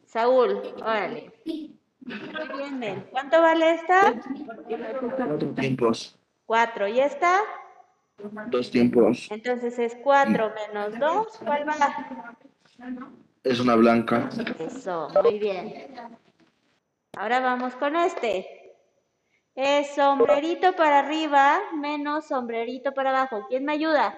[0.06, 1.32] Saúl, órale.
[1.46, 3.08] Muy bien, Ben.
[3.12, 4.14] ¿Cuánto vale esta?
[5.28, 6.18] Cuatro tiempos.
[6.46, 6.88] Cuatro.
[6.88, 7.42] ¿Y esta?
[8.48, 9.28] Dos tiempos.
[9.32, 11.40] Entonces es cuatro menos dos.
[11.46, 11.76] ¿Cuál va?
[13.44, 14.30] Es una blanca.
[14.60, 15.96] Eso, muy bien.
[17.18, 18.76] Ahora vamos con este.
[19.56, 23.46] Es sombrerito para arriba menos sombrerito para abajo.
[23.50, 24.18] ¿Quién me ayuda?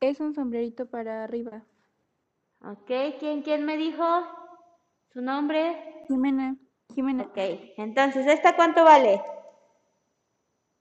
[0.00, 1.64] Es un sombrerito para arriba.
[2.62, 4.04] Ok, ¿quién, quién me dijo
[5.12, 6.04] su nombre?
[6.06, 6.56] Jimena.
[6.94, 7.24] Jimena.
[7.24, 7.36] Ok,
[7.76, 9.22] entonces, ¿esta cuánto vale?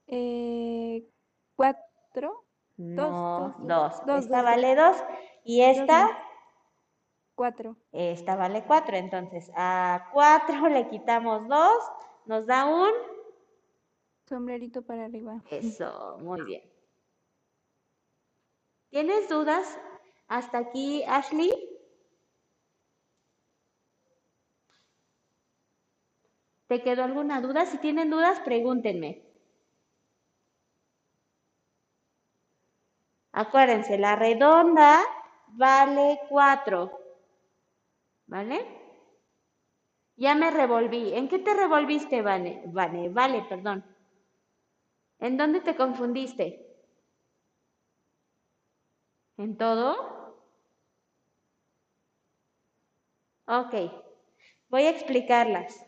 [0.08, 1.08] Eh,
[1.56, 2.46] cuatro.
[2.78, 4.06] No, dos, dos.
[4.06, 4.98] dos, Esta dos, vale dos.
[5.44, 6.10] ¿Y esta?
[7.36, 7.76] Cuatro.
[7.92, 8.98] Esta vale cuatro.
[8.98, 11.84] Entonces, a cuatro le quitamos dos.
[12.26, 12.92] Nos da un...
[14.28, 15.42] Sombrerito para arriba.
[15.50, 16.62] Eso, muy bien.
[18.90, 19.78] ¿Tienes dudas
[20.28, 21.52] hasta aquí, Ashley?
[26.68, 27.66] ¿Te quedó alguna duda?
[27.66, 29.24] Si tienen dudas, pregúntenme.
[33.32, 35.02] Acuérdense, la redonda
[35.50, 36.92] vale 4.
[38.28, 38.66] ¿Vale?
[40.18, 41.14] Ya me revolví.
[41.14, 42.64] ¿En qué te revolviste, Vane?
[42.66, 43.86] Vane, vale, perdón.
[45.20, 46.67] ¿En dónde te confundiste?
[49.38, 49.96] ¿En todo?
[53.46, 53.74] Ok,
[54.70, 55.86] voy a explicarlas.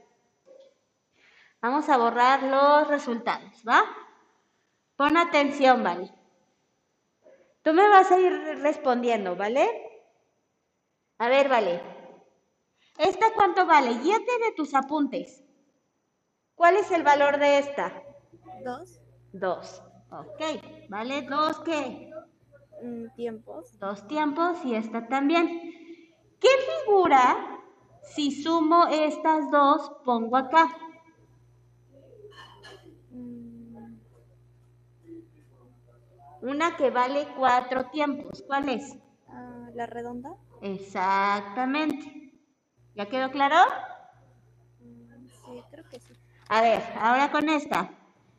[1.61, 3.83] Vamos a borrar los resultados, ¿va?
[4.95, 6.13] Pon atención, ¿vale?
[7.63, 8.31] Tú me vas a ir
[8.61, 9.67] respondiendo, ¿vale?
[11.17, 11.81] A ver, vale.
[12.97, 13.97] ¿Esta cuánto vale?
[13.99, 15.43] Guíate de tus apuntes.
[16.55, 18.03] ¿Cuál es el valor de esta?
[18.63, 18.99] Dos
[19.33, 19.81] Dos.
[20.11, 21.21] Ok, ¿vale?
[21.23, 22.08] ¿Dos qué?
[22.81, 23.79] Mm, tiempos.
[23.79, 25.47] Dos tiempos y esta también.
[26.39, 26.49] ¿Qué
[26.85, 27.59] figura,
[28.15, 30.69] si sumo estas dos, pongo acá?
[33.11, 33.97] Mm,
[36.41, 38.43] Una que vale cuatro tiempos.
[38.47, 38.95] ¿Cuál es?
[39.27, 40.35] ah, la redonda.
[40.61, 42.31] Exactamente.
[42.95, 43.55] ¿Ya quedó claro?
[44.79, 46.13] Mm, sí, creo que sí.
[46.49, 47.91] A ver, ahora con esta.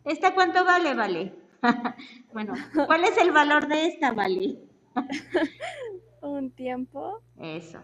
[0.04, 1.39] ¿Esta cuánto vale, vale?
[2.32, 2.54] bueno,
[2.86, 4.58] ¿cuál es el valor de esta, vale?
[6.22, 7.80] Un tiempo Eso.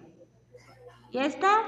[1.10, 1.62] ¿Y esta?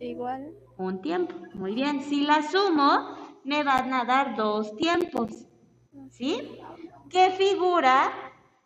[0.00, 0.52] igual.
[0.76, 1.34] Un tiempo.
[1.54, 2.02] Muy bien.
[2.02, 5.46] Si la sumo, me van a dar dos tiempos.
[6.10, 6.58] ¿Sí?
[7.08, 8.12] ¿Qué figura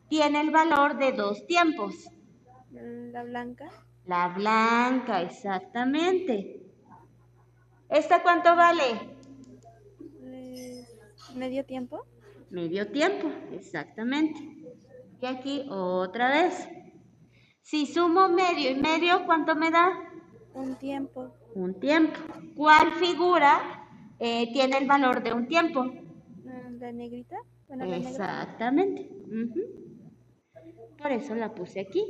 [0.08, 1.94] tiene el valor de dos tiempos?
[2.70, 3.70] La blanca.
[4.06, 6.60] La blanca, exactamente.
[7.88, 9.16] ¿Esta cuánto vale?
[10.22, 10.84] Eh,
[11.36, 12.04] ¿Medio tiempo?
[12.50, 14.40] Medio tiempo, exactamente.
[15.20, 16.68] Y aquí otra vez.
[17.62, 19.88] Si sumo medio y medio, ¿cuánto me da?
[20.54, 21.32] Un tiempo.
[21.54, 22.18] Un tiempo.
[22.56, 23.86] ¿Cuál figura
[24.18, 25.80] eh, tiene el valor de un tiempo?
[26.48, 27.36] Ah, ¿La negrita?
[27.68, 27.96] Bueno, la.
[27.98, 29.08] Exactamente.
[30.98, 32.04] Por eso la puse aquí.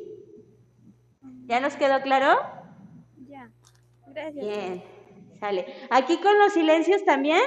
[1.46, 2.40] ¿Ya nos quedó claro?
[3.28, 3.50] Ya.
[4.06, 4.46] Gracias.
[4.46, 4.82] Bien,
[5.38, 5.66] sale.
[5.90, 7.42] Aquí con los silencios también.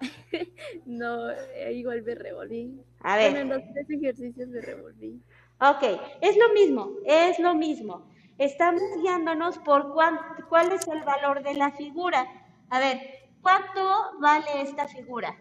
[0.86, 2.80] No, eh, igual me revolví.
[3.00, 3.36] A ver.
[3.36, 5.22] En los tres ejercicios me revolví.
[5.60, 5.82] Ok,
[6.20, 8.10] es lo mismo, es lo mismo.
[8.38, 10.18] Estamos guiándonos por cuán-
[10.48, 12.26] cuál es el valor de la figura.
[12.68, 13.00] A ver,
[13.40, 13.80] ¿cuánto
[14.20, 15.34] vale esta figura?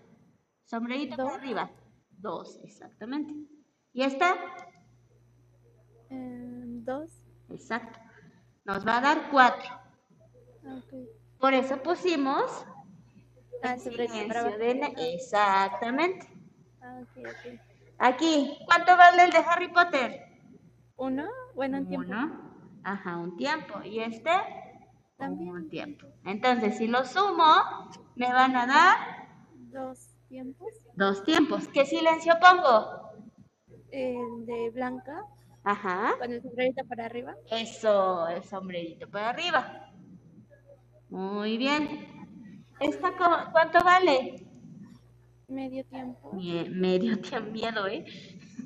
[0.64, 1.70] Sombrerito para arriba.
[2.10, 3.34] Dos, exactamente.
[3.91, 4.36] ¿Y esta?
[6.10, 7.12] Eh, dos.
[7.49, 7.99] Exacto.
[8.64, 9.70] Nos va a dar cuatro.
[10.64, 10.93] Ok.
[11.39, 12.66] Por eso pusimos
[13.64, 14.06] Ah, sobre
[15.16, 16.28] Exactamente.
[16.82, 17.01] Ah.
[17.97, 20.22] Aquí, ¿cuánto vale el de Harry Potter?
[20.97, 21.26] ¿Uno?
[21.56, 22.08] Bueno, un tiempo.
[22.08, 22.80] Uno.
[22.84, 23.82] Ajá, un tiempo.
[23.84, 24.32] ¿Y este?
[25.18, 25.49] También.
[25.49, 26.06] Un tiempo.
[26.26, 28.97] Entonces, si lo sumo, me van a dar
[29.72, 30.68] Dos tiempos.
[30.95, 31.68] dos tiempos.
[31.70, 33.12] ¿Qué silencio pongo?
[33.91, 35.24] El de blanca
[35.64, 36.16] Ajá.
[36.20, 37.36] con el sombrerito para arriba.
[37.49, 39.91] Eso, el sombrerito para arriba.
[41.10, 42.14] Muy bien.
[42.80, 43.13] ¿Esta
[43.51, 44.45] cuánto vale?
[45.47, 46.32] Medio tiempo.
[46.34, 48.05] Medio tiempo, miedo, ¿eh?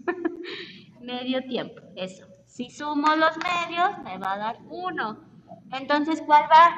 [1.01, 2.28] medio tiempo, eso.
[2.45, 5.20] Si sumo los medios, me va a dar uno.
[5.72, 6.76] Entonces, ¿cuál va?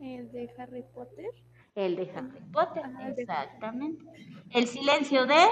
[0.00, 1.30] El de Harry Potter.
[1.74, 4.04] El de Harry Potter, Ajá, exactamente.
[4.50, 5.44] El silencio de...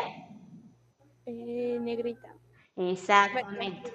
[1.26, 2.34] Eh, negrita.
[2.76, 3.92] Exactamente.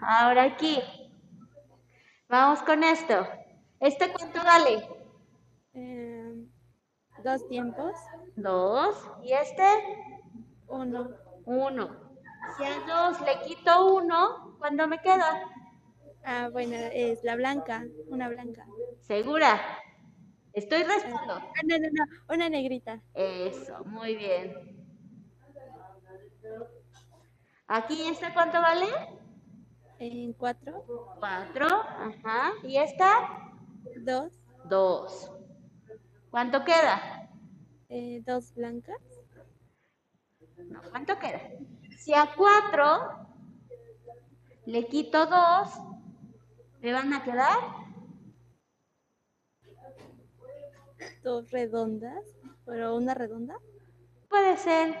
[0.00, 0.24] Ah.
[0.24, 0.78] Ahora aquí.
[2.28, 3.26] Vamos con esto.
[3.80, 4.88] ¿Este cuánto vale?
[5.74, 6.34] Eh,
[7.22, 7.94] dos tiempos.
[8.36, 9.10] Dos.
[9.22, 9.62] ¿Y este?
[10.66, 11.10] Uno.
[11.44, 12.08] Uno.
[12.56, 15.42] Si a dos le quito uno, ¿cuándo me queda?
[16.24, 17.84] Ah, bueno, es la blanca.
[18.08, 18.66] Una blanca.
[19.00, 19.60] ¿Segura?
[20.52, 21.34] Estoy restando.
[21.34, 22.34] Ah, no, no, no.
[22.34, 23.00] Una negrita.
[23.14, 24.54] Eso, muy bien.
[27.68, 28.86] Aquí, ¿esta cuánto vale?
[30.00, 30.84] En cuatro.
[31.18, 31.66] Cuatro.
[31.66, 32.52] Ajá.
[32.64, 33.47] ¿Y esta?
[33.96, 34.32] Dos.
[34.64, 35.30] Dos.
[36.30, 37.30] ¿Cuánto queda?
[37.90, 39.00] eh, dos blancas.
[40.68, 41.40] No, ¿cuánto queda?
[41.98, 43.26] Si a cuatro
[44.66, 45.70] le quito dos,
[46.80, 47.58] ¿me van a quedar?
[51.22, 52.24] Dos redondas.
[52.66, 53.56] Pero una redonda.
[54.28, 54.94] Puede ser.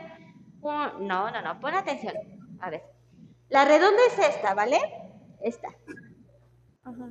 [0.62, 2.14] un- No, no, no, pon atención.
[2.60, 2.82] A ver.
[3.50, 4.78] La redonda es esta, ¿vale?
[5.42, 5.68] Esta.
[6.84, 7.10] Ajá.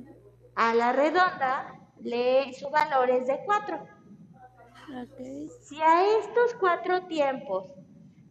[0.60, 3.76] A la redonda, le, su valor es de 4.
[3.76, 5.18] Ok.
[5.62, 7.72] Si a estos cuatro tiempos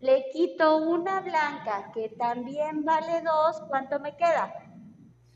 [0.02, 4.54] le quito una blanca que también vale 2, ¿cuánto me queda?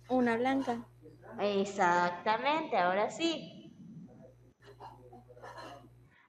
[0.09, 0.85] Una blanca.
[1.39, 3.73] Exactamente, ahora sí.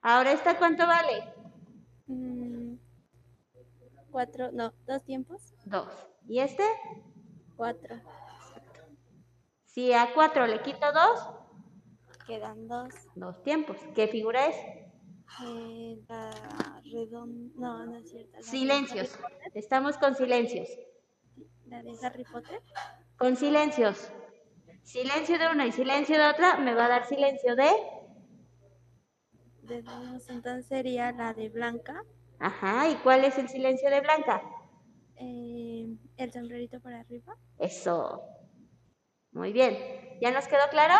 [0.00, 1.34] Ahora esta cuánto vale?
[2.06, 2.76] Mm,
[4.12, 4.52] cuatro.
[4.52, 5.54] No, dos tiempos.
[5.64, 5.88] 2.
[6.28, 6.62] ¿Y este?
[7.56, 7.96] Cuatro.
[9.72, 11.28] Si a 4 le quito 2,
[12.26, 12.88] Quedan dos.
[13.14, 13.76] dos tiempos.
[13.94, 14.56] ¿Qué figura es?
[15.44, 16.30] Eh, la
[16.84, 17.52] redonda.
[17.56, 18.32] No, no es cierto.
[18.36, 19.18] la Silencios.
[19.54, 20.68] Estamos con silencios.
[21.66, 22.60] La de Harry Potter.
[23.16, 24.12] Con silencios.
[24.82, 27.70] Silencio de una y silencio de otra me va a dar silencio de...
[29.62, 30.28] De dos.
[30.28, 32.04] Entonces sería la de blanca.
[32.38, 34.42] Ajá, ¿y cuál es el silencio de Blanca?
[35.16, 37.36] eh, el sombrerito para arriba.
[37.58, 38.20] Eso.
[39.32, 39.78] Muy bien.
[40.20, 40.94] ¿Ya nos quedó claro?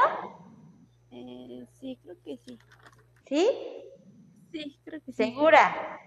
[1.10, 2.58] Eh, sí, creo que sí.
[3.26, 3.48] ¿Sí?
[4.50, 5.24] Sí, creo que sí.
[5.24, 6.00] ¿Segura?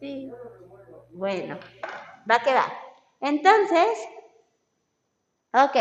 [0.00, 0.32] Sí.
[1.10, 1.58] Bueno,
[2.30, 2.72] va a quedar.
[3.20, 4.08] Entonces,
[5.52, 5.76] ok.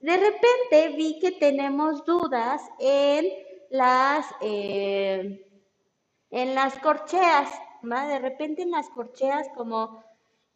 [0.00, 3.26] De repente vi que tenemos dudas en
[3.70, 5.46] las, eh,
[6.30, 7.50] en las corcheas,
[7.90, 8.06] ¿va?
[8.06, 10.04] De repente en las corcheas como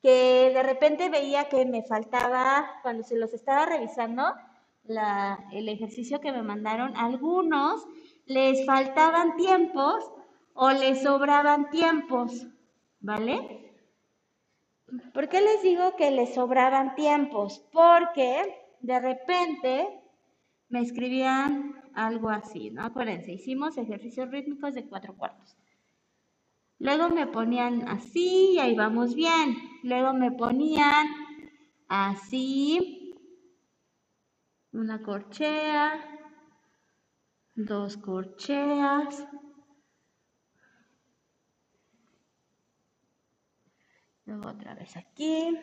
[0.03, 4.23] que de repente veía que me faltaba, cuando se los estaba revisando,
[5.53, 7.85] el ejercicio que me mandaron, algunos
[8.25, 10.11] les faltaban tiempos
[10.55, 12.47] o les sobraban tiempos,
[13.01, 13.75] ¿vale?
[15.13, 17.69] ¿Por qué les digo que les sobraban tiempos?
[17.71, 20.01] Porque de repente
[20.71, 22.85] me escribían algo así, ¿no?
[22.85, 25.58] Acuérdense, hicimos ejercicios rítmicos de cuatro cuartos.
[26.79, 29.57] Luego me ponían así y ahí vamos bien.
[29.83, 31.07] Luego me ponían
[31.89, 33.15] así,
[34.73, 36.01] una corchea,
[37.55, 39.27] dos corcheas.
[44.25, 45.59] Luego otra vez aquí.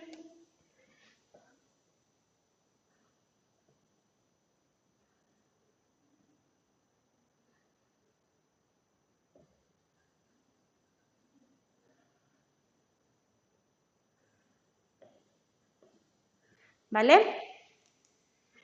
[16.89, 17.41] ¿Vale?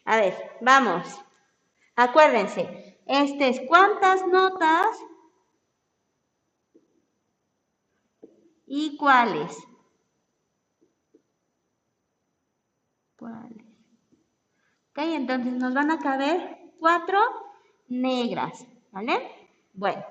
[0.06, 1.22] A ver, vamos.
[1.96, 4.98] Acuérdense, este es cuántas notas
[8.66, 9.58] y cuáles.
[13.18, 13.66] ¿Cuáles?
[14.92, 17.20] Ok, entonces nos van a caber cuatro
[17.88, 19.30] negras, ¿vale?
[19.74, 20.04] Bueno,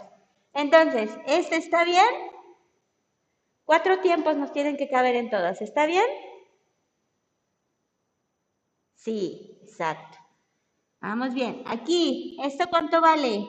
[0.52, 2.06] entonces, ¿este está bien?
[3.64, 6.04] Cuatro tiempos nos tienen que caber en todas, ¿está bien?
[9.05, 10.18] Sí, exacto.
[11.01, 11.62] Vamos bien.
[11.66, 13.48] Aquí, ¿esto cuánto vale?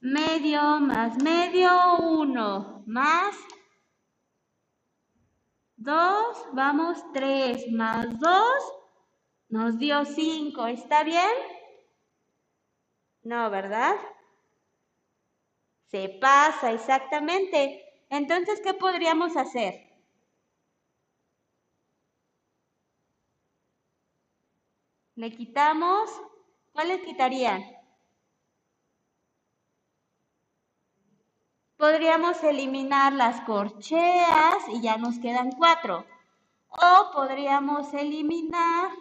[0.00, 2.82] Medio más medio, uno.
[2.86, 3.34] Más
[5.76, 7.72] dos, vamos, tres.
[7.72, 8.62] Más dos,
[9.48, 10.66] nos dio cinco.
[10.66, 11.32] ¿Está bien?
[13.22, 13.96] No, ¿verdad?
[15.86, 17.82] Se pasa, exactamente.
[18.10, 19.87] Entonces, ¿qué podríamos hacer?
[25.18, 26.08] Le quitamos,
[26.72, 27.64] ¿cuáles quitarían?
[31.76, 36.06] Podríamos eliminar las corcheas y ya nos quedan cuatro.
[36.68, 38.92] O podríamos eliminar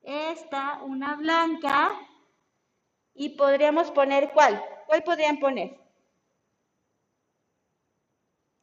[0.00, 1.92] esta, una blanca,
[3.12, 4.64] y podríamos poner ¿cuál?
[4.86, 5.78] ¿Cuál podrían poner?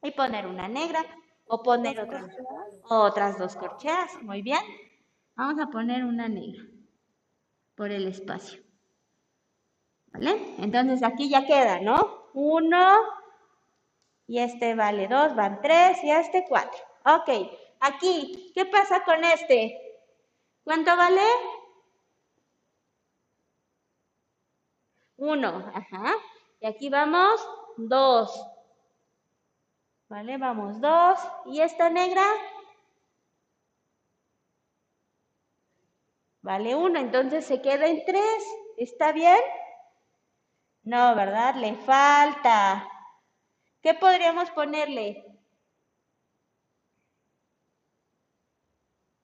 [0.02, 1.04] Y poner una negra
[1.46, 2.36] o poner otras,
[2.82, 4.20] otras dos corcheas.
[4.22, 4.64] Muy bien.
[5.36, 6.64] Vamos a poner una negra
[7.74, 8.62] por el espacio.
[10.06, 10.54] ¿Vale?
[10.58, 12.30] Entonces aquí ya queda, ¿no?
[12.32, 12.96] Uno,
[14.26, 16.78] y este vale dos, van tres, y este cuatro.
[17.04, 19.78] Ok, aquí, ¿qué pasa con este?
[20.64, 21.22] ¿Cuánto vale?
[25.18, 26.14] Uno, ajá.
[26.60, 28.42] Y aquí vamos, dos.
[30.08, 30.38] ¿Vale?
[30.38, 31.18] Vamos, dos.
[31.46, 32.24] ¿Y esta negra?
[36.46, 38.46] Vale uno, entonces se queda en tres.
[38.76, 39.40] ¿Está bien?
[40.84, 41.56] No, ¿verdad?
[41.56, 42.88] Le falta.
[43.82, 45.26] ¿Qué podríamos ponerle?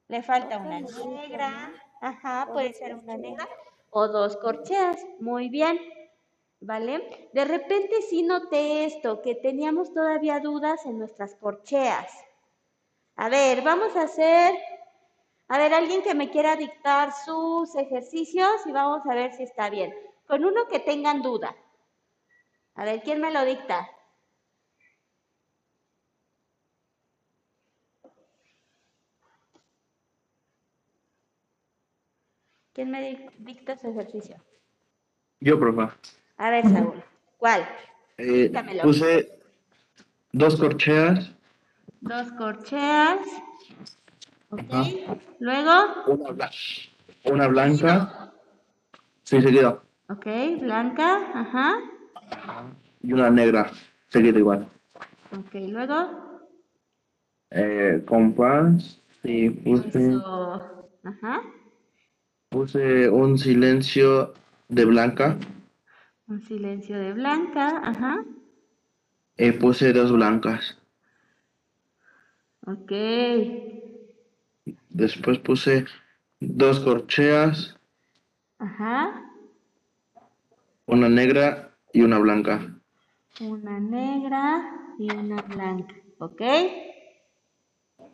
[0.09, 1.73] Le falta una negra.
[2.01, 3.49] Ajá, puede ser una negra.
[3.91, 4.97] O dos corcheas.
[5.21, 5.79] Muy bien.
[6.59, 7.29] ¿Vale?
[7.33, 12.13] De repente sí noté esto, que teníamos todavía dudas en nuestras corcheas.
[13.15, 14.57] A ver, vamos a hacer
[15.53, 19.69] a ver, alguien que me quiera dictar sus ejercicios y vamos a ver si está
[19.69, 19.93] bien.
[20.27, 21.55] Con uno que tengan duda.
[22.75, 23.87] A ver, ¿quién me lo dicta?
[32.73, 34.43] ¿Quién me dicta su ejercicio?
[35.41, 35.95] Yo, profe.
[36.39, 37.05] A ver, Saúl,
[37.37, 37.69] ¿cuál?
[38.17, 38.85] Eh, Dígamelo.
[38.85, 39.39] puse
[40.33, 41.31] dos corcheas,
[42.01, 43.19] Dos corcheas.
[44.53, 44.63] Ok.
[45.41, 45.73] Luego,
[46.07, 46.51] una, bla-
[47.25, 48.33] una blanca,
[49.25, 50.27] sí, seguido, ok,
[50.61, 51.75] blanca, ajá.
[53.03, 53.71] y una negra,
[54.09, 54.69] seguido igual.
[55.39, 56.41] Ok, luego,
[57.51, 61.43] Eh, compás, y puse, eso, ajá.
[62.51, 64.35] puse un silencio
[64.69, 65.37] de blanca,
[66.29, 68.25] Un silencio de blanca, ajá.
[69.37, 70.79] y puse dos blancas.
[72.67, 72.93] Ok,
[74.93, 75.87] Después puse
[76.41, 77.79] dos corcheas,
[78.59, 79.23] ajá.
[80.87, 82.75] una negra y una blanca.
[83.41, 86.43] Una negra y una blanca, ok.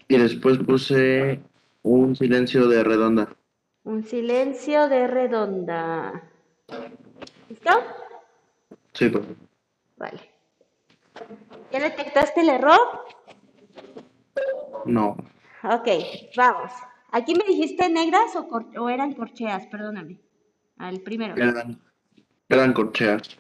[0.07, 1.41] Y después puse
[1.83, 3.35] un silencio de redonda.
[3.83, 6.23] Un silencio de redonda.
[7.49, 7.71] ¿Listo?
[8.93, 9.11] Sí.
[9.97, 10.21] Vale.
[11.73, 12.79] ¿Ya detectaste el error?
[14.87, 15.17] No,
[15.65, 15.89] Ok,
[16.37, 16.73] vamos.
[17.11, 19.67] ¿Aquí me dijiste negras o, cor- o eran corcheas?
[19.67, 20.21] Perdóname.
[20.79, 21.35] Al primero.
[21.37, 21.81] eran,
[22.49, 23.37] eran corcheas.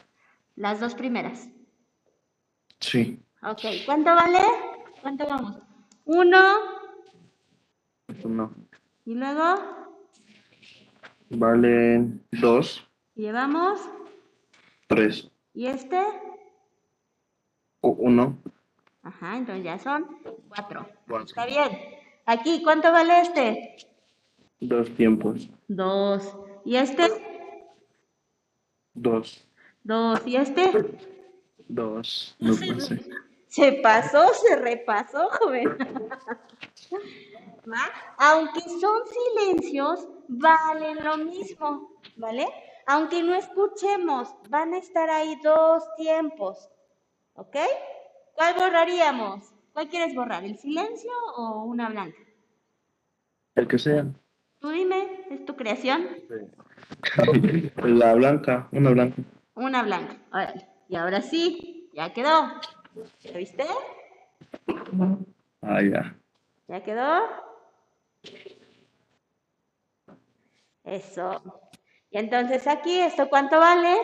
[0.56, 1.48] Las dos primeras.
[2.80, 4.38] Sí, Ok, ¿cuánto vale?
[5.00, 5.58] ¿Cuánto vamos?
[6.04, 6.42] Uno.
[8.24, 8.54] no.
[9.04, 9.54] Y luego
[11.30, 13.80] Valen dos, llevamos.
[14.88, 16.00] tres, ¿Y este?
[17.80, 18.38] uno,
[19.02, 20.04] Ajá, entonces ya son
[20.48, 20.88] cuatro.
[21.06, 21.26] Cuatro.
[21.26, 21.97] Está bien.
[22.28, 23.76] Aquí, ¿cuánto vale este?
[24.60, 25.48] dos tiempos.
[25.66, 26.36] Dos.
[26.62, 27.08] ¿Y este?
[28.92, 29.42] Dos.
[29.82, 30.20] Dos.
[30.26, 30.98] ¿Y este?
[31.68, 32.36] Dos.
[32.38, 33.00] No pasé.
[33.46, 35.78] Se pasó, se repasó, joven.
[37.66, 37.90] ¿Va?
[38.18, 42.46] Aunque son silencios, valen lo mismo, ¿vale?
[42.88, 46.68] Aunque no escuchemos, van a estar ahí dos tiempos,
[47.36, 47.56] ¿ok?
[48.34, 49.57] ¿Cuál borraríamos?
[49.78, 52.18] ¿Cuál quieres borrar, el silencio o una blanca?
[53.54, 54.06] El que sea.
[54.58, 56.04] Tú dime, es tu creación.
[57.84, 59.22] La blanca, una blanca.
[59.54, 60.16] Una blanca.
[60.32, 60.68] Órale.
[60.88, 62.60] Y ahora sí, ya quedó.
[63.20, 63.66] ¿Ya viste?
[65.62, 66.18] Ah, ya.
[66.66, 67.22] ¿Ya quedó?
[70.82, 71.40] Eso.
[72.10, 73.96] Y entonces aquí, ¿esto cuánto vale?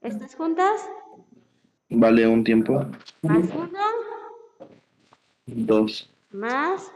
[0.00, 0.84] ¿Estas juntas?
[1.90, 2.84] Vale un tiempo.
[3.22, 3.80] Más uno,
[5.46, 6.10] Dos.
[6.30, 6.92] más,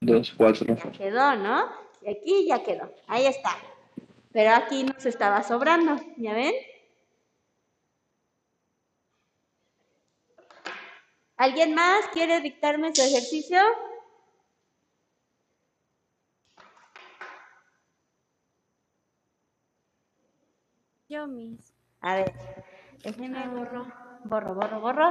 [0.00, 0.66] Dos, cuatro.
[0.66, 1.66] ya quedó, ¿no?
[2.02, 2.92] Y aquí ya quedó.
[3.06, 3.56] Ahí está.
[4.32, 6.54] Pero aquí nos estaba sobrando, ¿ya ven?
[11.36, 13.58] ¿Alguien más quiere dictarme su ejercicio?
[21.08, 21.74] Yo, mis.
[22.00, 22.32] A ver,
[23.02, 23.82] déjenme borro,
[24.24, 25.08] borro, borro, borro.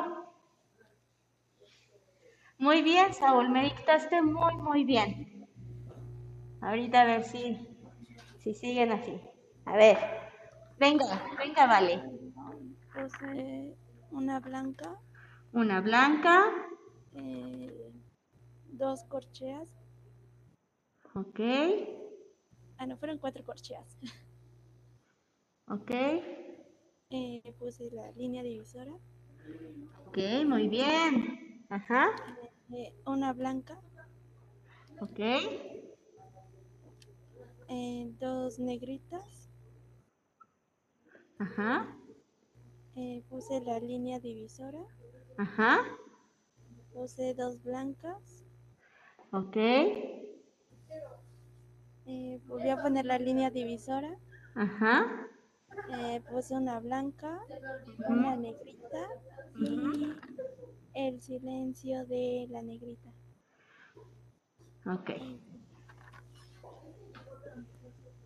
[2.58, 5.48] Muy bien, Saúl, me dictaste muy, muy bien.
[6.62, 7.58] Ahorita a ver si,
[8.40, 9.20] si siguen así.
[9.66, 9.98] A ver,
[10.78, 11.06] venga,
[11.38, 12.04] venga, vale.
[12.94, 13.76] Puse
[14.12, 15.00] una blanca,
[15.54, 16.36] Una blanca,
[17.14, 17.94] eh,
[18.72, 19.68] dos corcheas.
[21.16, 21.40] ok,
[22.78, 23.98] Ah, no, fueron cuatro corcheas.
[25.68, 25.92] ok,
[27.12, 28.94] Eh, puse la línea divisora,
[30.06, 31.66] ok, muy bien.
[31.70, 32.08] Ajá,
[32.72, 33.82] eh, una blanca,
[35.02, 35.20] ok,
[37.68, 39.50] eh, dos negritas,
[41.40, 41.98] ajá,
[42.96, 44.86] eh, puse la línea divisora,
[45.40, 45.80] ajá,
[46.94, 48.46] puse dos blancas,
[49.32, 49.58] ok,
[52.48, 54.16] volví a poner la línea divisora,
[54.54, 55.28] ajá,
[55.90, 57.40] eh, puse una blanca,
[58.08, 59.08] una negrita
[59.60, 60.14] y
[60.94, 63.10] el silencio de la negrita.
[64.86, 65.10] ok.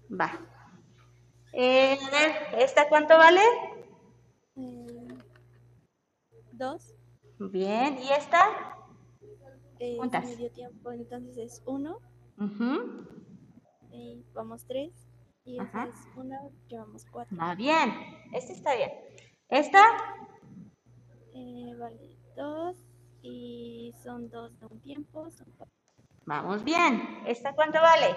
[0.10, 0.30] Va.
[1.54, 3.41] Eh, a ver, ¿esta cuánto vale?
[4.56, 5.08] Eh,
[6.52, 6.96] dos,
[7.39, 8.78] Bien, ¿y esta?
[9.80, 12.00] eh, medio tiempo, entonces es uno,
[13.91, 14.91] y vamos tres,
[15.46, 15.89] y esta Ajá.
[15.89, 17.38] es una, llevamos cuatro.
[17.38, 17.94] Va bien,
[18.34, 18.91] esta está bien.
[19.50, 19.84] ¿Esta?
[21.34, 22.78] Eh, vale, dos,
[23.22, 25.76] y son dos de un tiempo, son, cuatro.
[26.26, 27.22] Vamos bien.
[27.26, 28.16] ¿Esta cuánto vale?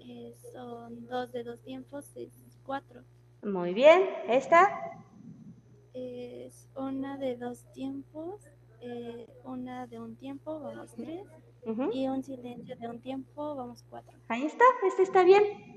[0.00, 2.32] Eh, son dos de dos tiempos, es
[2.64, 3.02] cuatro.
[3.42, 4.08] Muy bien.
[4.28, 5.00] ¿Esta?
[5.92, 8.40] Es una de dos tiempos,
[8.80, 11.24] eh, una de un tiempo, vamos tres,
[11.92, 14.18] y un silencio de un tiempo, vamos cuatro.
[14.28, 15.73] Ahí está, esta está bien.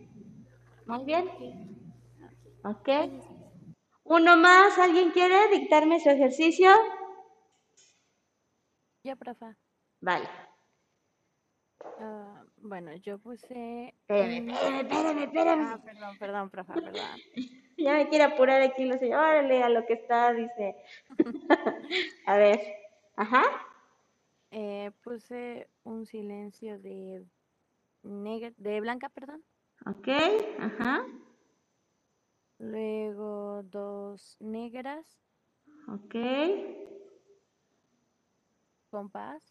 [0.87, 1.27] Muy bien.
[2.63, 2.89] Ok.
[4.03, 6.69] Uno más, ¿alguien quiere dictarme su ejercicio?
[9.03, 9.57] Yo, profa.
[9.99, 10.29] Vale.
[11.99, 13.93] Ah, bueno, yo puse.
[14.07, 15.67] Espérame, espérame, espérame.
[15.67, 16.93] Ah, perdón, perdón, profa, perdón.
[17.79, 19.21] Ya me quiere apurar aquí la señora.
[19.21, 20.75] Órale, a lo que está, dice.
[22.25, 22.59] A ver.
[23.15, 23.43] Ajá.
[24.49, 27.23] Eh, puse un silencio de
[28.01, 29.43] de blanca, perdón.
[29.85, 30.07] Ok.
[30.59, 31.05] Ajá.
[32.59, 35.05] Luego dos negras,
[35.87, 36.15] Ok.
[38.89, 39.43] compás,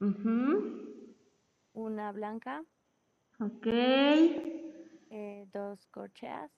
[0.00, 1.14] ujú,
[1.72, 2.64] una blanca,
[3.40, 3.66] Ok.
[5.10, 6.50] eh, dos corcheas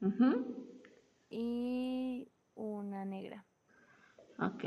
[0.00, 0.68] ujú,
[1.30, 3.46] y una negra.
[4.38, 4.64] Ok.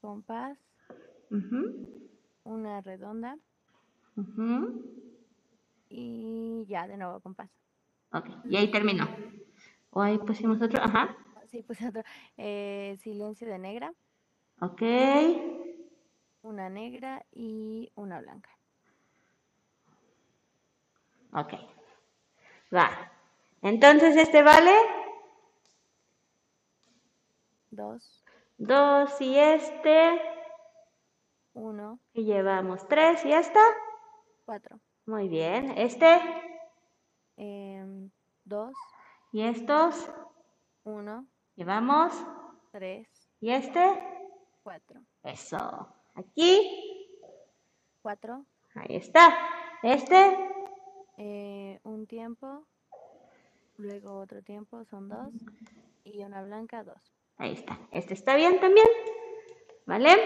[0.00, 0.58] Compás,
[1.30, 1.88] ujú,
[2.44, 3.38] una redonda
[4.16, 5.13] ujú,
[5.96, 7.50] y ya, de nuevo compás.
[8.12, 8.26] Ok.
[8.48, 9.06] Y ahí terminó.
[9.90, 10.80] O ahí pusimos otro.
[10.82, 11.16] Ajá.
[11.46, 12.02] Sí, puse otro.
[12.36, 13.92] eh, silencio de negra,
[14.60, 14.82] Ok.
[16.42, 18.50] una negra y una blanca.
[21.32, 21.52] Ok.
[22.74, 22.88] Va.
[23.62, 24.72] Entonces, ¿este vale?
[27.70, 28.24] Dos,
[28.58, 30.20] Dos y este.
[31.54, 33.60] uno, Y llevamos tres y esta.
[34.44, 34.80] cuatro.
[35.06, 35.72] Muy bien.
[35.76, 36.20] Este.
[37.36, 38.10] em,
[38.44, 38.72] dos,
[39.32, 40.10] Y estos.
[40.84, 41.26] uno,
[41.56, 42.12] Llevamos.
[42.72, 43.08] tres,
[43.40, 44.02] Y este.
[44.62, 45.00] cuatro.
[45.22, 45.88] Eso.
[46.14, 47.10] Aquí.
[48.02, 48.44] cuatro,
[48.74, 49.36] Ahí está.
[49.82, 50.36] Este,
[51.18, 52.66] eh, un tiempo,
[53.76, 55.28] luego otro tiempo, son dos,
[56.04, 57.00] y una blanca, dos.
[57.38, 57.78] ahí está.
[57.92, 58.86] Este está bien también.
[59.86, 60.16] ¿Vale?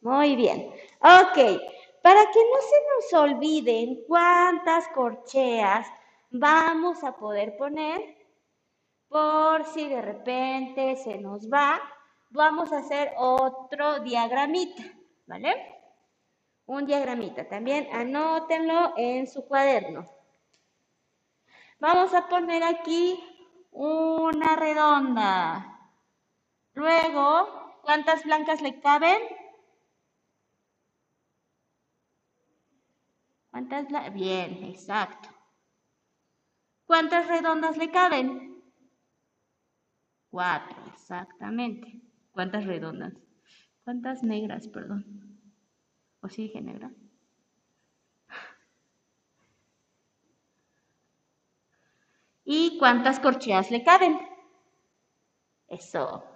[0.00, 0.70] Muy bien.
[1.00, 1.60] Ok.
[2.02, 5.86] Para que no se nos olviden cuántas corcheas
[6.30, 8.16] vamos a poder poner,
[9.08, 11.80] por si de repente se nos va,
[12.30, 14.84] vamos a hacer otro diagramita,
[15.26, 15.82] ¿vale?
[16.66, 17.48] Un diagramita.
[17.48, 20.06] También anótenlo en su cuaderno.
[21.80, 23.20] Vamos a poner aquí
[23.72, 25.90] una redonda.
[26.74, 29.20] Luego, ¿cuántas blancas le caben?
[33.50, 33.86] ¿Cuántas?
[34.14, 35.28] Bien, exacto.
[36.86, 38.62] ¿Cuántas redondas le caben?
[40.30, 42.00] Cuatro, exactamente.
[42.32, 43.12] ¿Cuántas redondas?
[43.84, 45.04] ¿Cuántas negras, perdón?
[46.20, 46.92] ¿O sí dije negra?
[52.44, 54.18] ¿Y cuántas corcheas le caben?
[55.68, 56.29] Eso.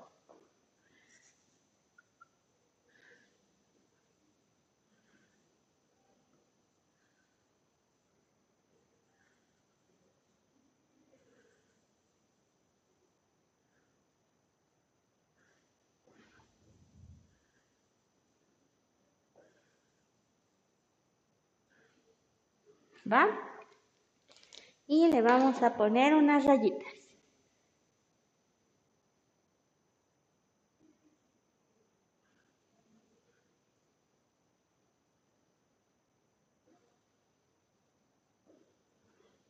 [24.86, 26.92] Y le vamos a poner unas rayitas.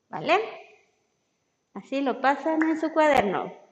[0.08, 0.38] ¿Vale?
[1.74, 3.63] Así lo pasan en su cuaderno.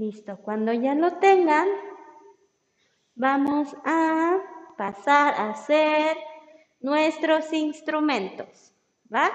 [0.00, 1.68] Listo, cuando ya lo tengan,
[3.14, 4.38] vamos a
[4.78, 6.16] pasar a hacer
[6.80, 8.72] nuestros instrumentos,
[9.14, 9.30] ¿va?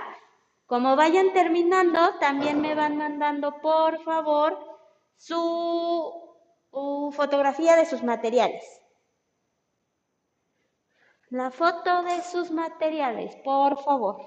[0.65, 4.57] Como vayan terminando, también me van mandando, por favor,
[5.15, 6.33] su
[7.11, 8.63] fotografía de sus materiales.
[11.29, 14.17] La foto de sus materiales, por favor.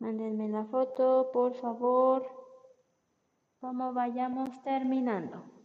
[0.00, 2.26] Mándenme la foto, por favor.
[3.60, 5.57] Como vayamos terminando.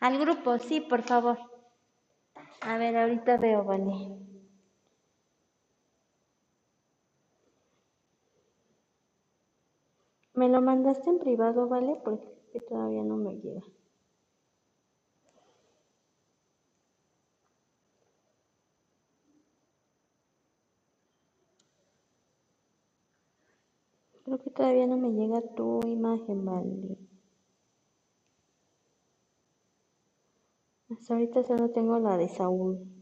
[0.00, 1.38] Al grupo, sí, por favor.
[2.60, 3.92] A ver, ahorita veo, vale.
[10.34, 12.00] Me lo mandaste en privado, ¿vale?
[12.04, 13.62] Porque todavía no me llega.
[24.24, 26.98] Creo que todavía no me llega tu imagen, vale.
[30.90, 32.97] Hasta ahorita solo tengo la de Saúl.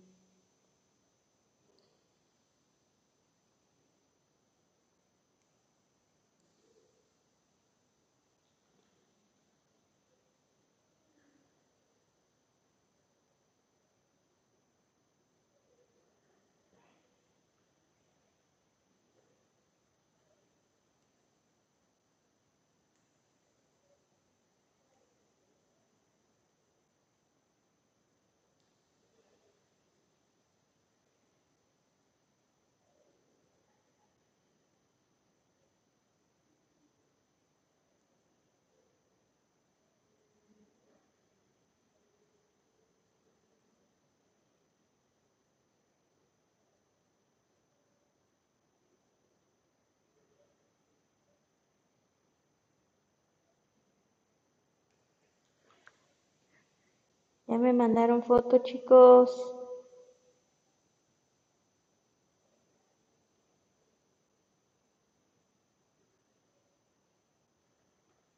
[57.58, 59.54] Me mandaron foto, chicos.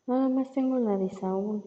[0.09, 1.65] Nada más tengo la de Saúl.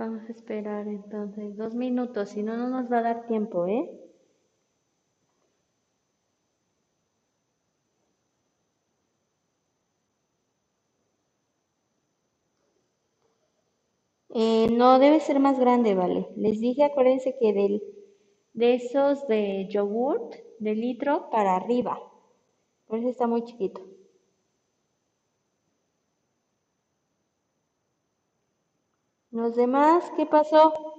[0.00, 3.88] Vamos a esperar entonces dos minutos, si no, no nos va a dar tiempo, ¿eh?
[14.34, 16.26] Eh, no, debe ser más grande, vale.
[16.34, 17.82] Les dije, acuérdense que del,
[18.54, 22.00] de esos de yogurt, de litro para arriba.
[22.86, 23.82] Por eso está muy chiquito.
[29.32, 30.89] Los demás, ¿qué pasó?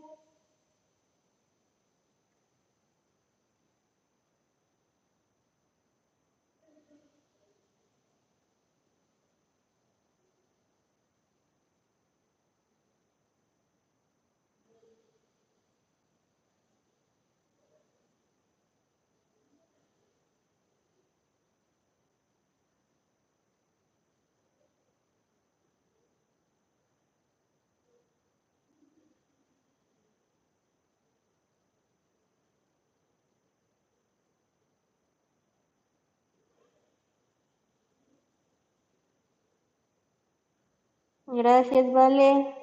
[41.31, 42.53] Gracias, vale.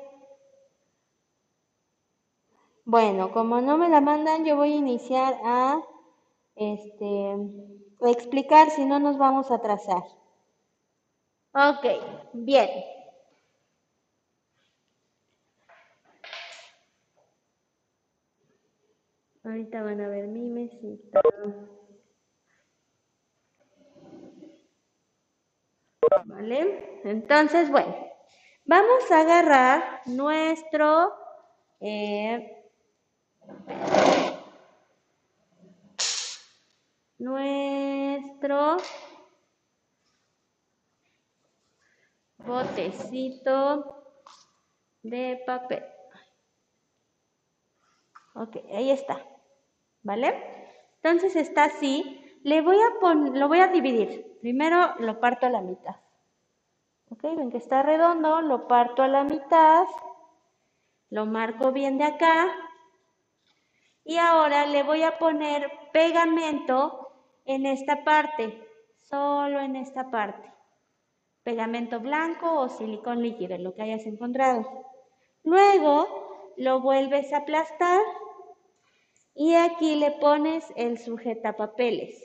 [2.84, 5.80] Bueno, como no me la mandan, yo voy a iniciar a
[6.54, 7.36] este
[8.02, 10.02] explicar, si no nos vamos a atrasar.
[11.52, 11.84] Ok,
[12.34, 12.68] bien.
[19.44, 21.20] Ahorita van a ver mi mesita.
[26.26, 27.00] ¿Vale?
[27.04, 27.94] Entonces, bueno,
[28.68, 31.12] vamos a agarrar nuestro
[31.80, 32.54] eh,
[37.18, 38.76] nuestro
[42.38, 44.04] botecito
[45.02, 45.84] de papel.
[48.34, 49.24] Ok, ahí está.
[50.02, 50.34] ¿Vale?
[51.02, 52.40] Entonces está así.
[52.44, 54.38] Le voy a lo voy a dividir.
[54.40, 55.96] Primero lo parto a la mitad.
[57.10, 59.86] Ok, ven que está redondo, lo parto a la mitad.
[61.10, 62.46] Lo marco bien de acá.
[64.04, 67.08] Y ahora le voy a poner pegamento
[67.44, 70.52] en esta parte, solo en esta parte.
[71.42, 74.86] Pegamento blanco o silicón líquido, lo que hayas encontrado.
[75.44, 78.02] Luego lo vuelves a aplastar
[79.34, 82.22] y aquí le pones el sujetapapeles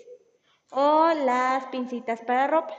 [0.71, 2.73] o las pincitas para ropa.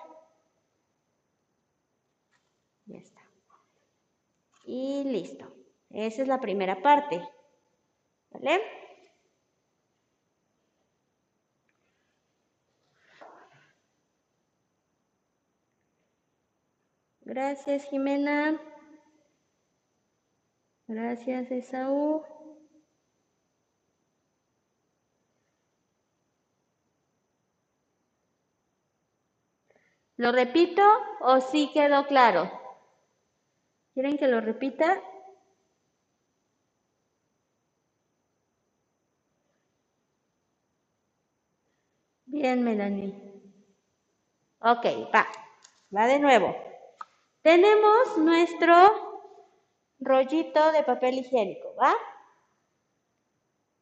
[2.86, 3.22] Ya está.
[4.64, 5.54] Y listo.
[5.90, 7.22] Esa es la primera parte.
[8.30, 8.60] ¿Vale?
[17.20, 18.60] Gracias, Jimena.
[20.86, 22.22] Gracias, Esaú.
[30.16, 30.82] ¿Lo repito
[31.20, 32.63] o sí quedó claro?
[33.94, 35.00] ¿Quieren que lo repita?
[42.26, 43.14] Bien, Melanie.
[44.60, 44.84] Ok,
[45.14, 45.26] va.
[45.96, 46.54] Va de nuevo.
[47.42, 48.74] Tenemos nuestro
[50.00, 51.94] rollito de papel higiénico, ¿va?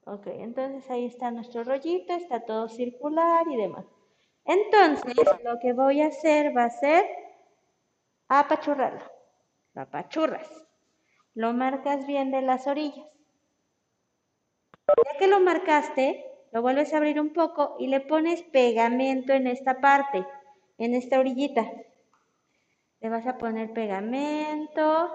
[0.05, 3.87] Ok, entonces ahí está nuestro rollito, está todo circular y demás.
[4.45, 7.07] Entonces, lo que voy a hacer va a ser
[8.29, 9.22] apachurrarlo.
[9.75, 10.49] Lo apachurras.
[11.35, 13.07] Lo marcas bien de las orillas.
[14.89, 19.47] Ya que lo marcaste, lo vuelves a abrir un poco y le pones pegamento en
[19.47, 20.27] esta parte,
[20.77, 21.71] en esta orillita.
[23.01, 25.11] Le vas a poner pegamento,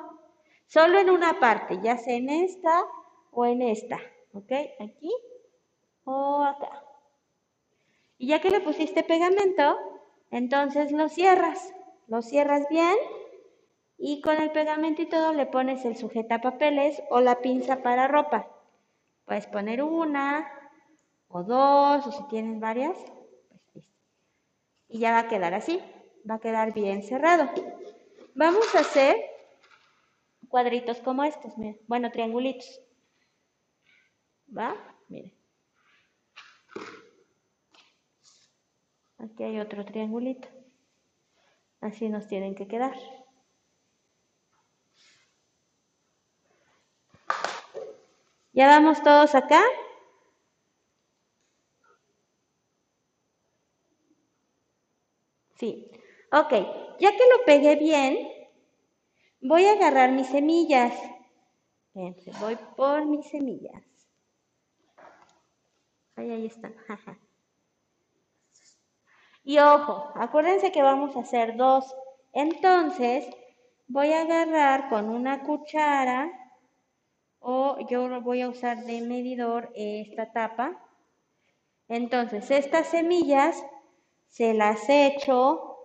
[0.65, 2.83] solo en una parte, ya sea en esta
[3.31, 3.99] o en esta,
[4.33, 4.51] ¿ok?
[4.79, 5.13] Aquí
[6.05, 6.83] o acá.
[8.17, 9.77] Y ya que le pusiste pegamento,
[10.31, 11.73] entonces lo cierras,
[12.07, 12.95] lo cierras bien
[13.97, 18.47] y con el pegamento y todo le pones el sujetapapeles o la pinza para ropa.
[19.25, 20.47] Puedes poner una
[21.27, 22.97] o dos o si tienes varias,
[23.73, 23.85] pues.
[24.87, 25.81] Y ya va a quedar así,
[26.29, 27.49] va a quedar bien cerrado.
[28.35, 29.17] Vamos a hacer
[30.47, 31.53] cuadritos como estos,
[31.87, 32.79] bueno, triangulitos.
[34.55, 34.75] ¿Va?
[35.09, 35.33] Mire.
[39.17, 40.47] Aquí hay otro triangulito.
[41.81, 42.95] Así nos tienen que quedar.
[48.57, 49.61] ¿Ya vamos todos acá?
[55.59, 55.91] Sí.
[56.31, 56.51] Ok,
[56.99, 58.17] ya que lo pegué bien,
[59.41, 60.91] voy a agarrar mis semillas.
[61.93, 63.83] Voy por mis semillas.
[66.15, 66.75] Ahí, ahí están.
[69.43, 71.95] Y ojo, acuérdense que vamos a hacer dos.
[72.33, 73.25] Entonces,
[73.87, 76.46] voy a agarrar con una cuchara
[77.39, 80.83] o yo voy a usar de medidor esta tapa.
[81.87, 83.63] Entonces, estas semillas
[84.27, 85.77] se las echo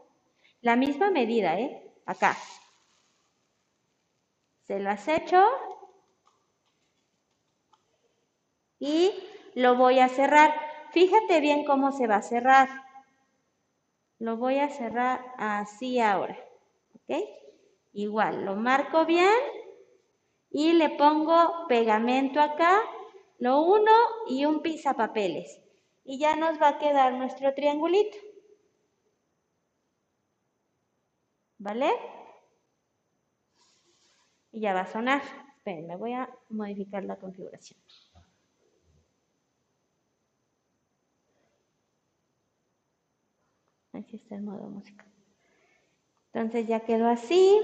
[0.60, 1.92] la misma medida, ¿eh?
[2.06, 2.36] Acá.
[4.64, 5.44] Se las echo
[8.78, 9.12] y
[9.54, 10.54] lo voy a cerrar.
[10.92, 12.68] Fíjate bien cómo se va a cerrar.
[14.18, 16.38] Lo voy a cerrar así ahora,
[16.94, 17.24] ¿ok?
[17.92, 19.28] Igual, lo marco bien
[20.52, 22.80] y le pongo pegamento acá,
[23.38, 23.92] lo uno
[24.28, 25.60] y un pisapapeles.
[26.04, 28.16] Y ya nos va a quedar nuestro triangulito.
[31.58, 31.90] ¿Vale?
[34.50, 35.22] Y ya va a sonar.
[35.56, 37.80] Esperen, me voy a modificar la configuración.
[43.92, 45.06] Aquí está el modo música.
[46.32, 47.58] Entonces ya quedó así.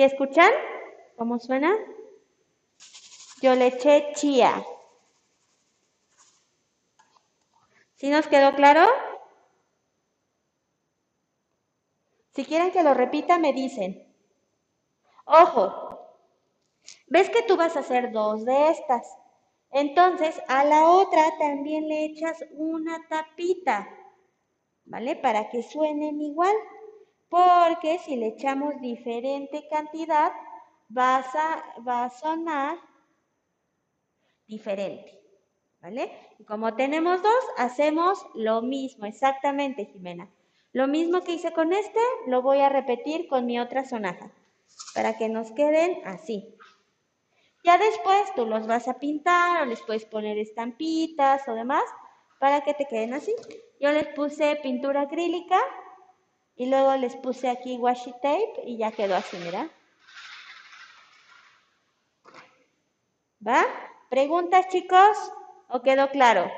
[0.00, 0.50] ¿Sí escuchan
[1.18, 1.76] cómo suena?
[3.42, 4.64] Yo le eché chía.
[7.96, 8.80] ¿Sí nos quedó claro?
[12.30, 14.10] Si quieren que lo repita, me dicen.
[15.26, 16.16] Ojo,
[17.08, 19.06] ves que tú vas a hacer dos de estas.
[19.70, 23.86] Entonces, a la otra también le echas una tapita,
[24.86, 25.16] ¿vale?
[25.16, 26.56] Para que suenen igual.
[27.30, 30.32] Porque si le echamos diferente cantidad,
[30.90, 31.24] va
[31.86, 32.76] a sonar
[34.46, 35.22] diferente,
[35.80, 36.10] ¿vale?
[36.38, 40.28] Y como tenemos dos, hacemos lo mismo, exactamente, Jimena.
[40.72, 44.32] Lo mismo que hice con este, lo voy a repetir con mi otra sonaja,
[44.94, 46.56] para que nos queden así.
[47.62, 51.84] Ya después tú los vas a pintar o les puedes poner estampitas o demás
[52.40, 53.34] para que te queden así.
[53.78, 55.60] Yo les puse pintura acrílica
[56.60, 59.70] y luego les puse aquí washi tape y ya quedó así, mira.
[63.40, 63.64] ¿Va?
[64.10, 65.16] ¿Preguntas, chicos?
[65.70, 66.50] ¿O quedó claro?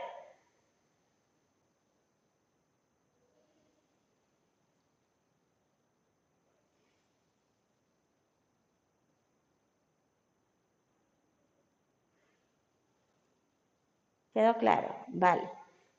[14.35, 14.97] ¿Quedó claro?
[15.07, 15.49] Vale.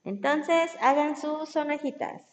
[0.04, 2.33] Entonces, hagan sus sonajitas.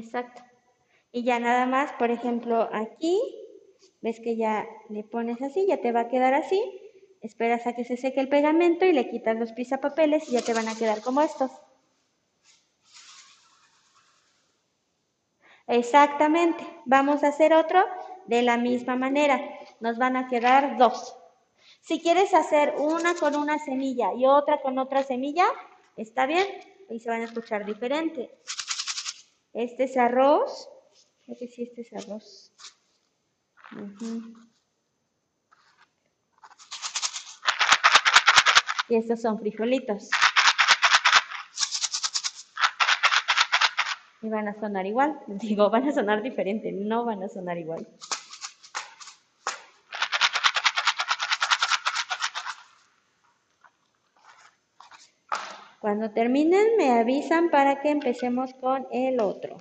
[0.00, 0.42] Exacto.
[1.12, 3.20] Y ya nada más, por ejemplo, aquí,
[4.00, 6.60] ves que ya le pones así, ya te va a quedar así.
[7.20, 10.54] Esperas a que se seque el pegamento y le quitas los pisapapeles y ya te
[10.54, 11.50] van a quedar como estos.
[15.66, 16.64] Exactamente.
[16.86, 17.84] Vamos a hacer otro
[18.26, 19.38] de la misma manera.
[19.80, 21.14] Nos van a quedar dos.
[21.82, 25.46] Si quieres hacer una con una semilla y otra con otra semilla,
[25.96, 26.46] está bien.
[26.88, 28.30] Ahí se van a escuchar diferente.
[29.52, 30.68] Este es arroz.
[31.24, 32.52] Creo que sí, este es arroz.
[38.88, 40.10] Y estos son frijolitos.
[44.22, 45.20] Y van a sonar igual.
[45.26, 47.86] Digo, van a sonar diferente, no van a sonar igual.
[55.90, 59.56] Cuando terminen me avisan para que empecemos con el otro.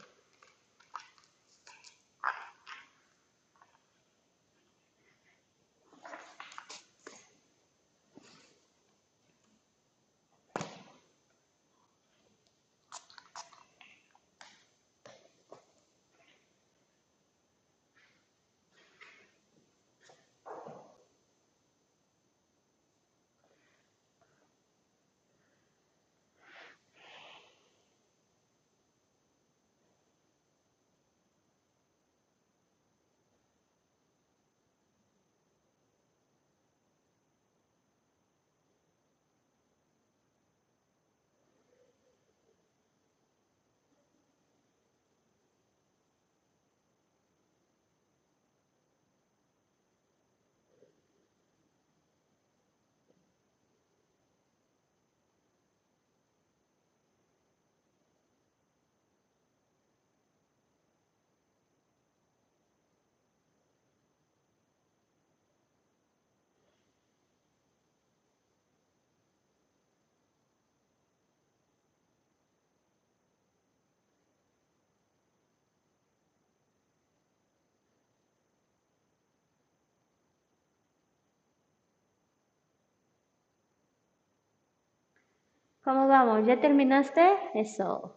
[85.90, 86.46] ¿Cómo vamos?
[86.46, 87.36] ¿Ya terminaste?
[87.56, 88.16] Eso.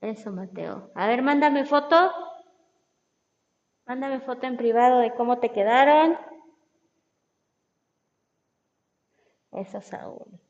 [0.00, 0.90] Eso, Mateo.
[0.94, 2.10] A ver, mándame foto.
[3.84, 6.16] Mándame foto en privado de cómo te quedaron.
[9.52, 10.40] Eso, Saúl.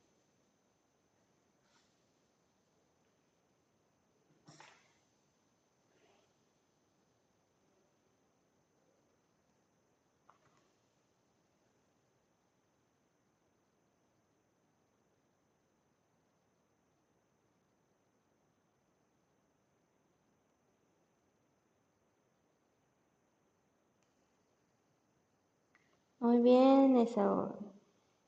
[26.31, 27.49] Muy bien, Esaú.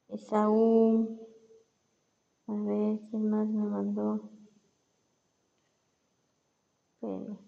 [0.09, 1.21] Esaú.
[2.49, 4.29] A ver, ¿quién más me mandó?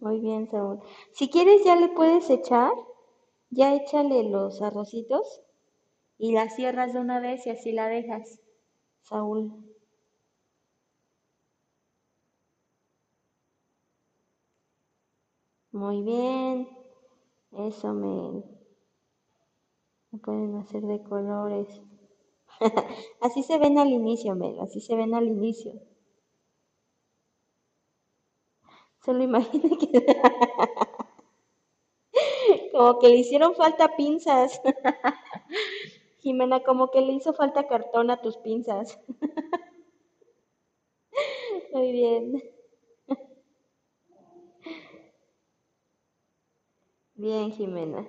[0.00, 0.80] Muy bien, Saúl.
[1.12, 2.72] Si quieres, ya le puedes echar.
[3.50, 5.40] Ya échale los arrocitos
[6.18, 8.40] y la cierras de una vez y así la dejas,
[9.02, 9.73] Saúl.
[15.74, 16.66] Muy bien.
[17.52, 18.44] Eso me,
[20.12, 21.82] me pueden hacer de colores.
[23.20, 25.74] así se ven al inicio, Mel, así se ven al inicio.
[29.04, 30.06] Solo imagina que
[32.72, 34.60] como que le hicieron falta pinzas.
[36.22, 38.98] Jimena, como que le hizo falta cartón a tus pinzas.
[41.72, 42.42] Muy bien.
[47.16, 48.06] Bien, Jimena.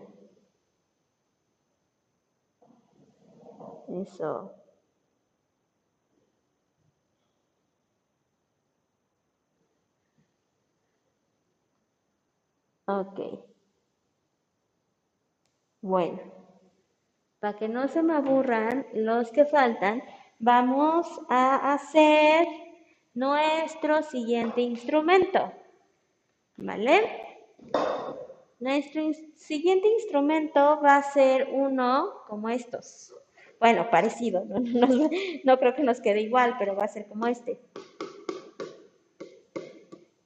[3.88, 4.32] Eso.
[12.88, 13.20] Ok.
[15.82, 16.20] Bueno,
[17.40, 20.04] para que no se me aburran los que faltan,
[20.40, 22.46] vamos a hacer
[23.14, 25.52] nuestro siguiente instrumento.
[26.58, 27.25] ¿Vale?
[28.66, 29.04] Nuestro
[29.36, 33.14] siguiente instrumento va a ser uno como estos.
[33.60, 34.58] Bueno, parecido, no-
[35.44, 37.62] no creo que nos quede igual, pero va a ser como este.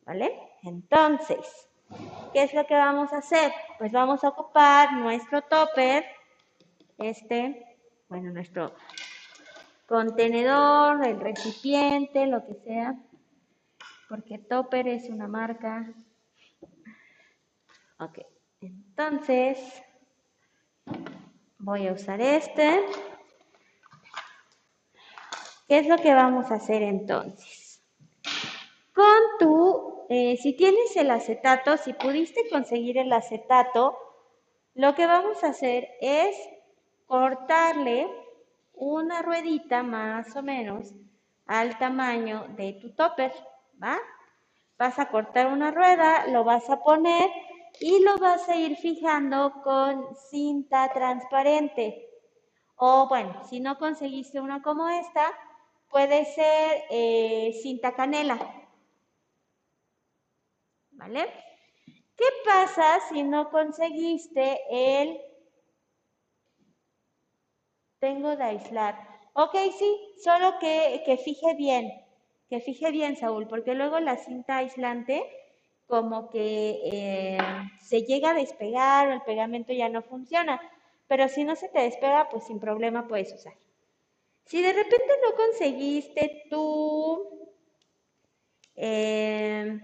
[0.05, 0.31] ¿Vale?
[0.63, 1.67] Entonces,
[2.31, 3.51] ¿qué es lo que vamos a hacer?
[3.77, 6.05] Pues vamos a ocupar nuestro topper,
[6.97, 8.73] este, bueno, nuestro
[9.85, 12.95] contenedor, el recipiente, lo que sea,
[14.07, 15.93] porque topper es una marca.
[18.01, 18.19] Ok,
[18.61, 19.59] entonces
[21.57, 22.85] voy a usar este.
[25.67, 27.83] ¿Qué es lo que vamos a hacer entonces?
[28.95, 33.97] Con tu, eh, si tienes el acetato, si pudiste conseguir el acetato,
[34.75, 36.37] lo que vamos a hacer es
[37.05, 38.07] cortarle
[38.75, 40.93] una ruedita más o menos
[41.47, 43.33] al tamaño de tu topper,
[43.83, 43.97] ¿va?
[44.77, 47.29] Vas a cortar una rueda, lo vas a poner
[47.79, 52.09] y lo vas a ir fijando con cinta transparente.
[52.75, 55.31] O bueno, si no conseguiste una como esta,
[55.89, 58.37] puede ser eh, cinta canela.
[60.91, 61.31] ¿Vale?
[62.15, 65.19] ¿Qué pasa si no conseguiste el...
[67.99, 68.95] Tengo de aislar.
[69.33, 71.89] Ok, sí, solo que, que fije bien,
[72.49, 75.23] que fije bien, Saúl, porque luego la cinta aislante
[75.89, 77.37] como que eh,
[77.81, 80.61] se llega a despegar o el pegamento ya no funciona.
[81.07, 83.55] Pero si no se te despega, pues sin problema puedes usar.
[84.45, 87.49] Si de repente no conseguiste tu...
[88.75, 89.79] eh,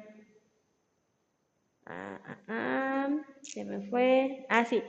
[1.87, 3.09] ah, ah, ah,
[3.41, 4.45] se me fue.
[4.49, 4.83] Ah, sí.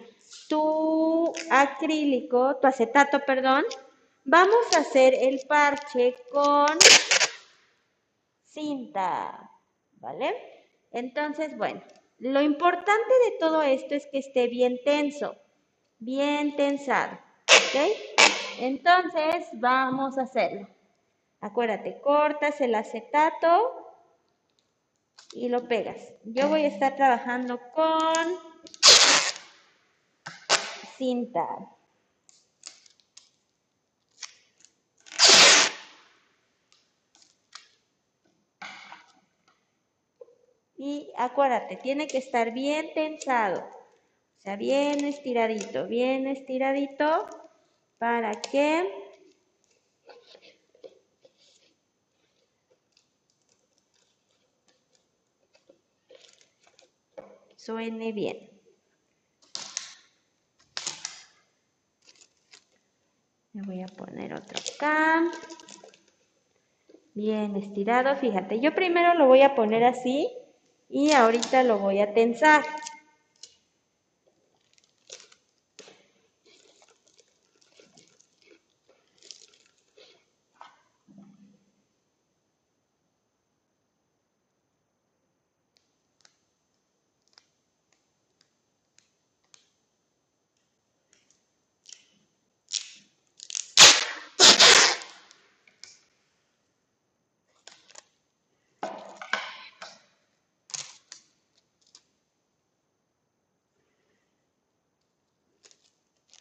[0.48, 3.64] Tu acrílico, tu acetato, perdón.
[4.24, 6.66] Vamos a hacer el parche con
[8.44, 9.50] cinta,
[9.92, 10.55] ¿vale?
[10.90, 11.82] Entonces, bueno,
[12.18, 15.36] lo importante de todo esto es que esté bien tenso,
[15.98, 17.80] bien tensado, ¿ok?
[18.58, 20.68] Entonces, vamos a hacerlo.
[21.40, 23.86] Acuérdate, cortas el acetato
[25.32, 26.14] y lo pegas.
[26.24, 28.14] Yo voy a estar trabajando con
[30.96, 31.46] cinta.
[40.88, 47.26] Y acuérdate, tiene que estar bien tensado, o sea, bien estiradito, bien estiradito
[47.98, 48.88] para que
[57.56, 58.48] suene bien.
[63.54, 65.32] Le voy a poner otro acá.
[67.12, 68.60] Bien estirado, fíjate.
[68.60, 70.30] Yo primero lo voy a poner así
[70.88, 72.64] y ahorita lo voy a tensar.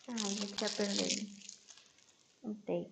[0.08, 1.14] Ay, me eché a perder
[2.44, 2.92] un tape.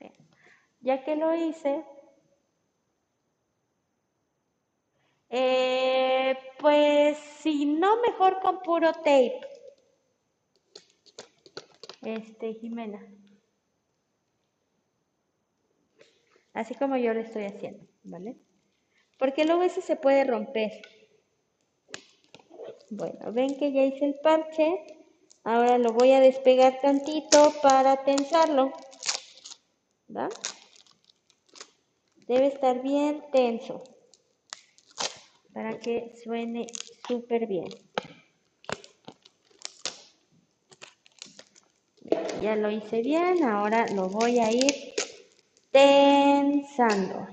[0.00, 0.12] Bien.
[0.86, 1.84] Ya que lo hice,
[5.30, 9.40] eh, pues si no, mejor con puro tape.
[12.02, 13.04] Este, Jimena.
[16.54, 18.36] Así como yo lo estoy haciendo, ¿vale?
[19.18, 20.70] Porque luego ese se puede romper.
[22.90, 24.84] Bueno, ven que ya hice el parche.
[25.42, 28.72] Ahora lo voy a despegar tantito para tensarlo.
[30.16, 30.28] ¿Va?
[32.26, 33.82] Debe estar bien tenso
[35.52, 36.66] para que suene
[37.06, 37.68] súper bien.
[42.42, 44.74] Ya lo hice bien, ahora lo voy a ir
[45.70, 47.26] tensando.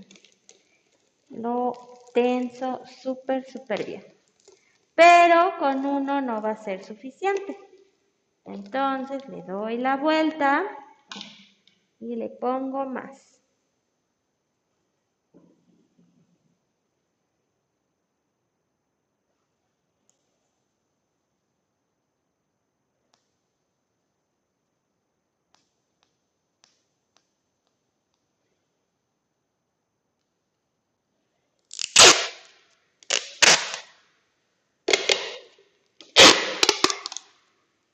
[1.29, 1.73] Lo
[2.13, 4.03] tenso súper, súper bien.
[4.95, 7.57] Pero con uno no va a ser suficiente.
[8.45, 10.63] Entonces le doy la vuelta
[11.99, 13.32] y le pongo más.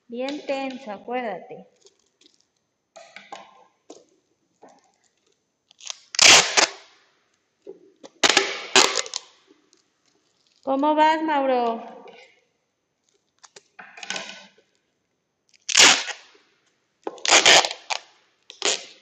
[0.09, 1.67] Bien tenso, acuérdate.
[10.63, 11.83] ¿Cómo vas, Mauro?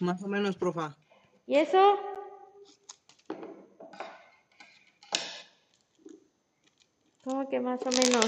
[0.02, 0.98] Más o menos, profa.
[1.46, 1.98] ¿Y eso?
[7.24, 8.28] ¿Cómo que más o menos?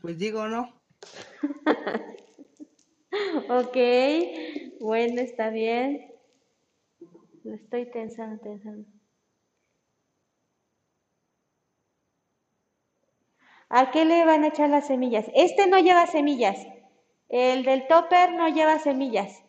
[0.00, 0.85] Pues digo, ¿no?
[3.48, 3.76] Ok,
[4.80, 6.12] bueno, está bien.
[7.44, 8.86] Lo estoy tensando, tensando.
[13.68, 15.26] ¿A qué le van a echar las semillas?
[15.34, 16.66] Este no lleva semillas.
[17.28, 19.45] El del topper no lleva semillas.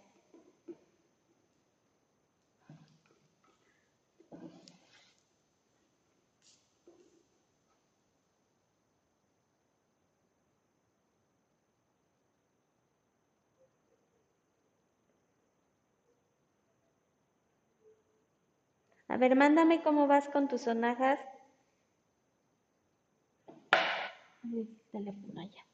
[19.17, 21.19] A ver, mándame cómo vas con tus sonajas.
[24.43, 25.65] El teléfono allá.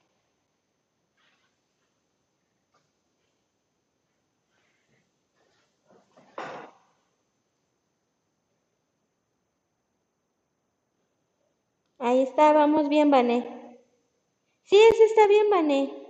[11.99, 13.77] Ahí está, vamos bien, Vané.
[14.63, 16.02] Sí, ese está bien, Vané.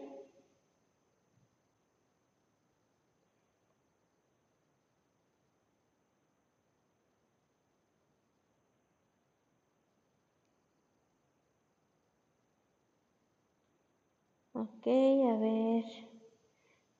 [14.63, 15.83] Ok, a ver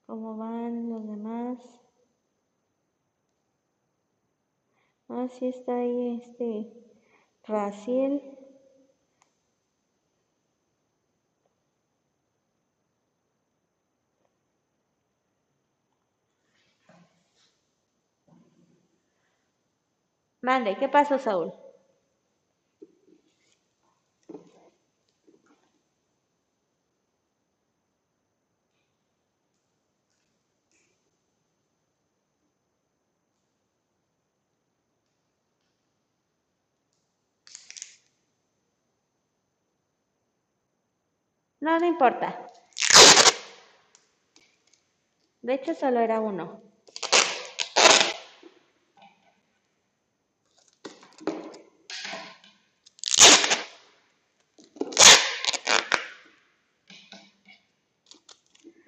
[0.06, 1.60] cómo van los demás.
[5.08, 6.74] Ah, sí está ahí este
[7.48, 8.22] Raciel.
[20.42, 21.63] Mande, ¿qué pasó, Saúl?
[41.64, 42.46] No, no importa.
[45.42, 46.62] De hecho, solo era uno.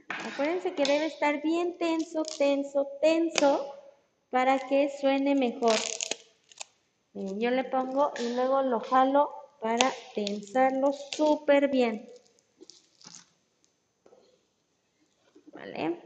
[0.10, 3.74] Acuérdense que debe estar bien tenso, tenso, tenso
[4.32, 5.80] para que suene mejor.
[7.14, 9.30] Yo le pongo y luego lo jalo
[9.62, 12.12] para tensarlo súper bien.
[15.56, 16.06] ¿Vale?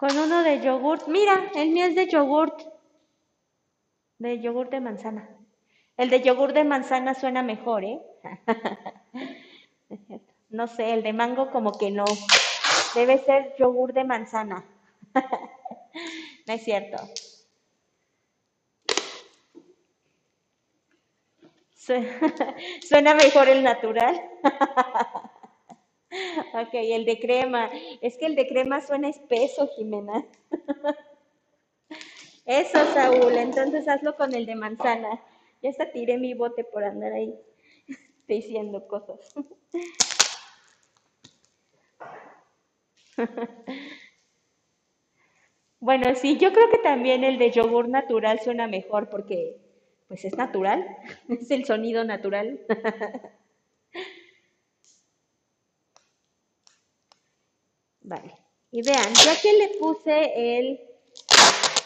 [0.00, 1.08] Con uno de yogurt.
[1.08, 2.62] Mira, el mío es de yogurt.
[4.18, 5.28] De yogurt de manzana.
[5.98, 8.00] El de yogur de manzana suena mejor, ¿eh?
[10.48, 12.04] No sé, el de mango como que no.
[12.94, 14.64] Debe ser yogur de manzana.
[16.46, 16.96] No es cierto.
[22.88, 24.20] Suena mejor el natural.
[26.52, 27.70] Ok, el de crema.
[28.00, 30.24] Es que el de crema suena espeso, Jimena.
[32.46, 33.36] Eso, Saúl.
[33.36, 35.20] Entonces hazlo con el de manzana.
[35.62, 37.34] Ya hasta tiré mi bote por andar ahí
[38.28, 39.34] diciendo cosas.
[45.82, 49.56] Bueno, sí, yo creo que también el de yogur natural suena mejor porque
[50.08, 50.86] pues es natural,
[51.28, 52.60] es el sonido natural.
[58.10, 58.36] Vale,
[58.72, 60.80] y vean, ya que le puse el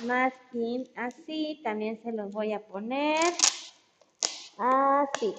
[0.07, 3.19] masking así, también se los voy a poner
[4.57, 5.35] así.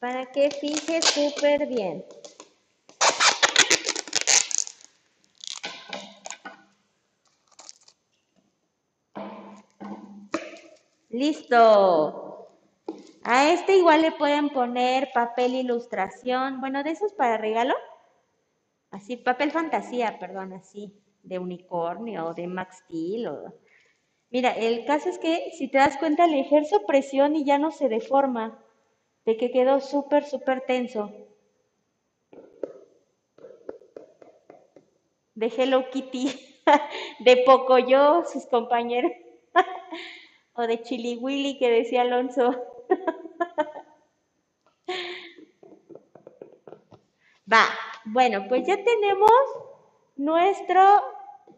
[0.00, 2.04] Para que fije súper bien.
[11.10, 12.23] Listo.
[13.26, 17.74] A este igual le pueden poner papel ilustración, bueno, de esos para regalo.
[18.90, 20.92] Así, papel fantasía, perdón, así,
[21.22, 23.28] de unicornio o de Max Steel.
[23.28, 23.54] O...
[24.28, 27.70] Mira, el caso es que si te das cuenta le ejerzo presión y ya no
[27.70, 28.62] se deforma,
[29.24, 31.10] de que quedó súper, súper tenso.
[35.34, 36.28] De Hello Kitty,
[37.20, 39.12] de Pocoyo, sus compañeros.
[40.52, 42.73] o de Chili Willy que decía Alonso.
[47.52, 47.66] Va,
[48.06, 49.30] bueno, pues ya tenemos
[50.16, 50.82] nuestro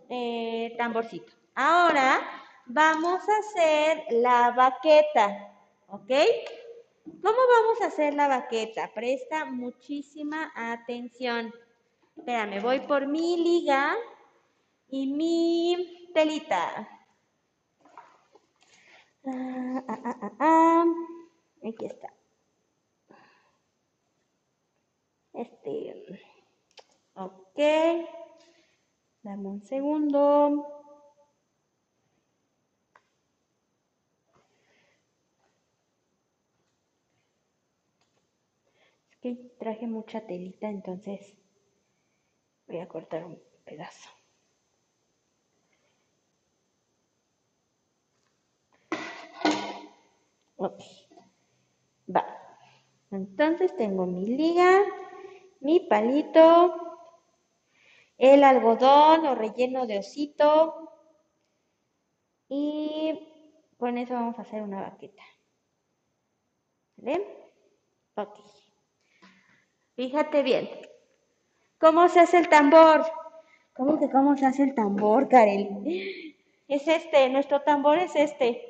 [0.09, 1.33] eh, tamborcito.
[1.55, 2.21] Ahora
[2.67, 5.55] vamos a hacer la baqueta,
[5.89, 6.11] ¿ok?
[7.23, 8.91] ¿Cómo vamos a hacer la baqueta?
[8.93, 11.55] Presta muchísima atención.
[12.17, 13.95] Espérame, voy por mi liga
[14.89, 16.89] y mi telita.
[19.25, 20.85] Ah, ah, ah, ah, ah.
[21.69, 22.15] Aquí está.
[25.33, 26.21] Este.
[27.15, 27.59] Ok.
[29.23, 30.65] Dame un segundo.
[39.11, 41.37] Es que traje mucha telita, entonces
[42.69, 44.11] voy a cortar un pedazo.
[50.57, 51.06] Ok.
[53.11, 54.83] Entonces tengo mi liga,
[55.61, 56.75] mi palito,
[58.19, 60.93] el algodón o relleno de osito
[62.49, 63.19] y
[63.79, 65.23] con eso vamos a hacer una baqueta.
[66.97, 67.27] ¿Vale?
[68.15, 68.41] Ok.
[69.95, 70.69] Fíjate bien.
[71.79, 73.05] ¿Cómo se hace el tambor?
[73.75, 76.35] ¿Cómo que cómo se hace el tambor, Karel?
[76.69, 78.63] Es este, nuestro tambor es este.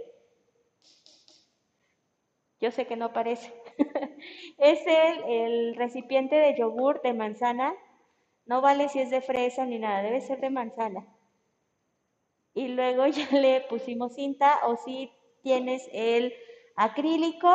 [2.60, 3.52] Yo sé que no parece.
[4.58, 7.74] es el, recipiente de yogur de manzana.
[8.44, 11.06] No vale si es de fresa ni nada, debe ser de manzana.
[12.54, 15.10] Y luego ya le pusimos cinta o si
[15.42, 16.32] tienes el
[16.76, 17.48] acrílico,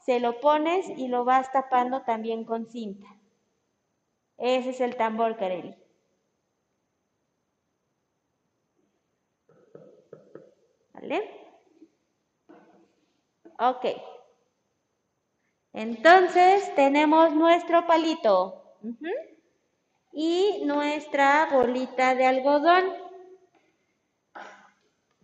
[0.00, 3.06] se lo pones y lo vas tapando también con cinta.
[4.38, 5.74] Ese es el tambor, Kareli.
[10.94, 11.30] ¿Vale?
[13.58, 13.84] Ok.
[15.78, 18.64] Entonces tenemos nuestro palito
[20.10, 22.82] y nuestra bolita de algodón.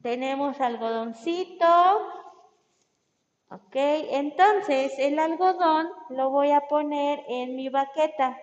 [0.00, 1.66] Tenemos algodoncito.
[3.50, 8.38] Ok, entonces el algodón lo voy a poner en mi baqueta,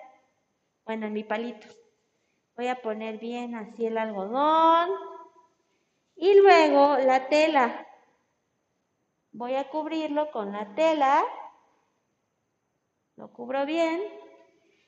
[0.85, 1.65] bueno, en mi palito.
[2.57, 4.89] Voy a poner bien así el algodón
[6.17, 7.87] y luego la tela.
[9.31, 11.23] Voy a cubrirlo con la tela,
[13.21, 14.01] lo cubro bien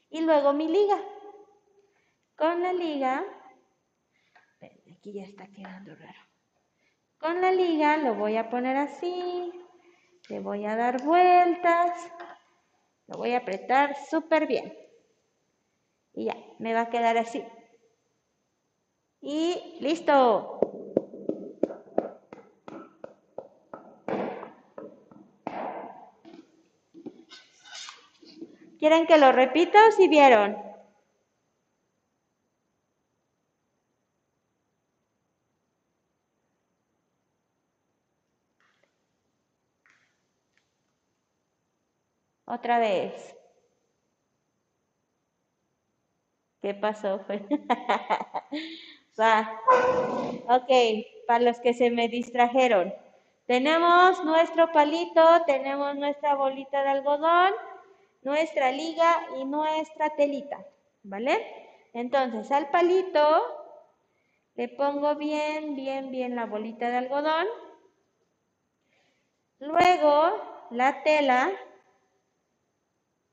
[0.10, 1.00] y luego mi liga.
[2.36, 3.24] Con la liga,
[4.92, 6.20] aquí ya está quedando raro.
[7.20, 9.54] Con la liga lo voy a poner así,
[10.30, 12.12] le voy a dar vueltas,
[13.06, 14.76] lo voy a apretar súper bien.
[16.16, 17.46] Y ya, me va a quedar así.
[19.22, 20.60] Y listo.
[28.84, 30.50] ¿Quieren que lo repita o si vieron?
[42.46, 43.36] Otra vez.
[46.62, 47.20] ¿Qué pasó?
[49.20, 49.60] Va.
[50.48, 50.72] Ok,
[51.28, 52.94] para los que se me distrajeron.
[53.46, 57.54] Tenemos nuestro palito, tenemos nuestra bolita de algodón,
[58.24, 60.66] nuestra liga y nuestra telita,
[61.04, 61.38] ¿vale?
[61.94, 63.44] Entonces al palito
[64.56, 67.48] le pongo bien, bien, bien la bolita de algodón.
[69.60, 71.52] Luego la tela,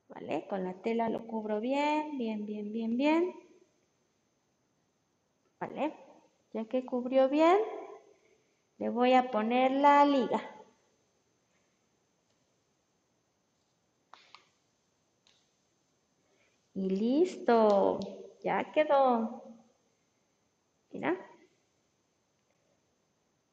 [0.07, 0.47] ¿vale?
[0.47, 3.33] Con la tela lo cubro bien, bien, bien, bien, bien.
[5.59, 5.93] ¿Vale?
[6.53, 7.57] Ya que cubrió bien,
[8.77, 10.60] le voy a poner la liga.
[16.73, 17.99] Y listo,
[18.43, 19.43] ya quedó.
[20.91, 21.17] Mira.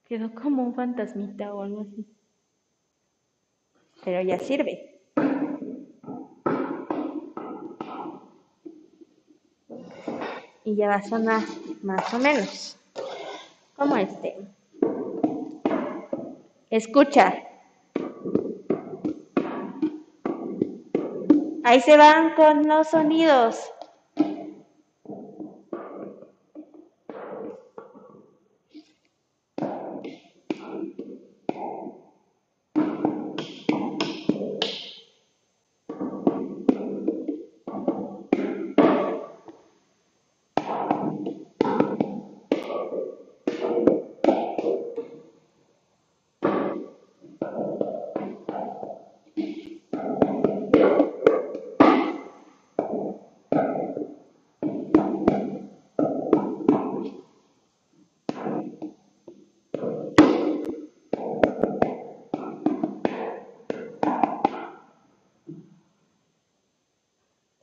[0.04, 2.06] Quedó como un fantasmita o algo así.
[4.04, 5.00] Pero ya sirve.
[10.64, 11.42] Y ya va a sonar
[11.82, 12.78] más o menos
[13.76, 14.36] como este.
[16.70, 17.47] Escucha.
[21.68, 23.74] Ahí se van con los sonidos.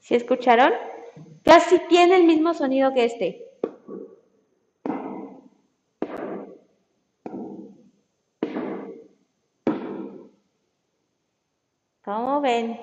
[0.06, 0.72] ¿Sí escucharon?
[1.44, 3.44] Casi tiene el mismo sonido que este.
[12.04, 12.80] ¿Cómo ven?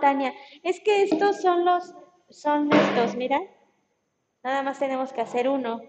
[0.00, 0.32] Tania.
[0.62, 1.94] Es que estos son los,
[2.30, 3.40] son estos, mira.
[4.42, 5.80] Nada más tenemos que hacer uno.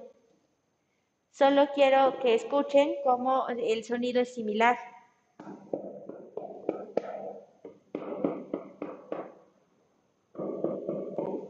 [1.31, 4.77] Solo quiero que escuchen cómo el sonido es similar.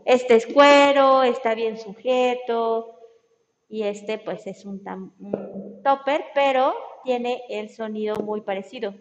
[0.06, 3.00] Este es cuero, está bien sujeto
[3.70, 4.82] y este pues es un,
[5.20, 6.74] un topper, pero
[7.04, 8.94] tiene el sonido muy parecido.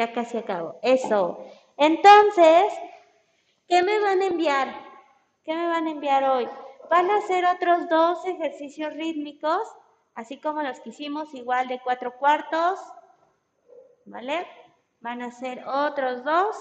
[0.00, 0.78] Ya casi acabo.
[0.80, 1.44] Eso.
[1.76, 2.72] Entonces,
[3.68, 4.74] ¿qué me van a enviar?
[5.44, 6.48] ¿Qué me van a enviar hoy?
[6.88, 9.60] Van a hacer otros dos ejercicios rítmicos,
[10.14, 12.80] así como los que hicimos, igual de cuatro cuartos.
[14.06, 14.46] ¿Vale?
[15.00, 16.56] Van a hacer otros dos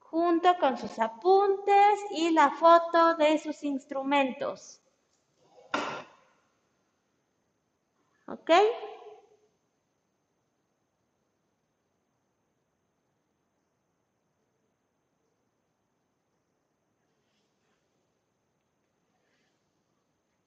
[0.00, 4.80] junto con sus apuntes y la foto de sus instrumentos.
[8.26, 8.50] ¿Ok?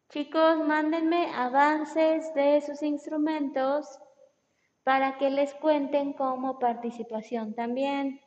[0.10, 3.99] Chicos, mándenme avances de sus instrumentos
[4.84, 8.19] para que les cuenten como participación también.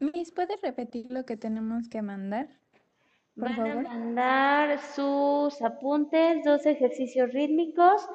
[0.00, 2.48] Miss, ¿puedes repetir lo que tenemos que mandar?
[3.34, 3.86] Por Van favor.
[3.86, 8.08] a mandar sus apuntes, dos ejercicios rítmicos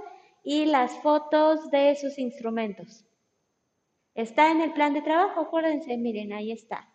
[0.43, 3.05] y las fotos de sus instrumentos.
[4.15, 6.87] Está en el plan de trabajo, acuérdense, miren, ahí está.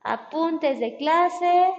[0.00, 1.72] Apuntes de clase.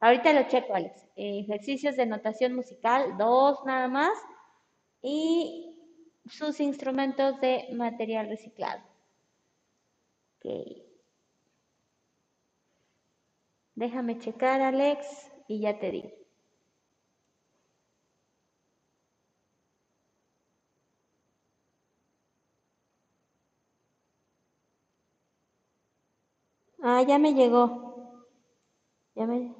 [0.00, 1.08] Ahorita lo checo, Alex.
[1.16, 4.12] Ejercicios de notación musical, dos nada más.
[5.02, 5.74] Y
[6.28, 8.82] sus instrumentos de material reciclado.
[10.38, 10.86] Ok.
[13.74, 16.25] Déjame checar, Alex, y ya te digo.
[26.88, 27.62] Ah, ya me llegó.
[29.16, 29.52] Ya me.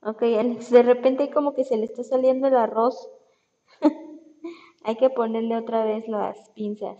[0.00, 2.96] Ok, Alex, de repente como que se le está saliendo el arroz.
[4.84, 6.96] Hay que ponerle otra vez las pinzas.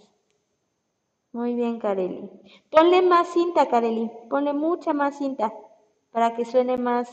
[1.33, 2.29] Muy bien, Kareli.
[2.71, 4.11] Ponle más cinta, Kareli.
[4.29, 5.55] Ponle mucha más cinta
[6.11, 7.09] para que suene más,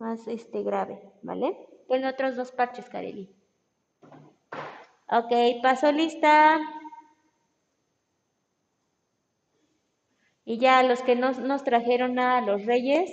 [0.00, 1.56] más este, grave, ¿vale?
[1.86, 3.32] Ponle otros dos parches, Kareli.
[5.08, 6.58] Ok, paso lista.
[10.50, 13.08] Y ya los que no nos trajeron a los reyes,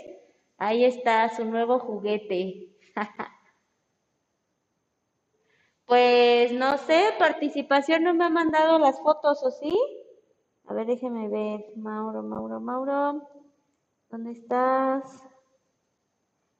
[0.57, 2.75] ahí está su nuevo juguete.
[5.85, 9.73] Pues no sé, participación no me ha mandado las fotos, ¿o sí?
[10.65, 11.63] A ver, déjeme ver.
[11.77, 13.29] Mauro, Mauro, Mauro.
[14.09, 15.03] ¿Dónde estás?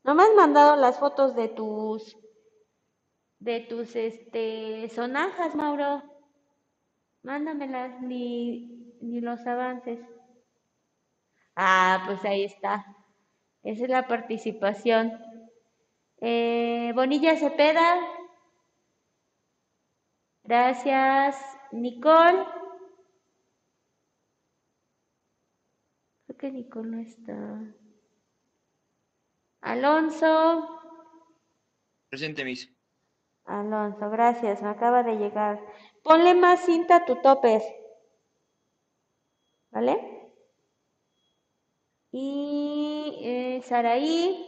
[0.06, 2.16] No me has mandado las fotos de tus
[3.40, 6.04] de tus este sonajas, Mauro.
[7.24, 10.00] Mándamelas, ni, ni los avances.
[11.60, 12.86] Ah, pues ahí está.
[13.64, 15.12] Esa es la participación.
[16.22, 18.00] Eh, Bonilla Cepeda.
[20.44, 21.36] Gracias,
[21.72, 22.46] Nicole.
[26.28, 27.76] Creo que Nicole no está.
[29.62, 30.80] Alonso.
[32.10, 32.72] Presente, Miss.
[33.46, 35.60] Alonso, gracias, me acaba de llegar.
[36.04, 37.64] Ponle más cinta a tu topper.
[39.72, 40.17] ¿Vale?
[42.12, 44.46] Y eh, Saraí.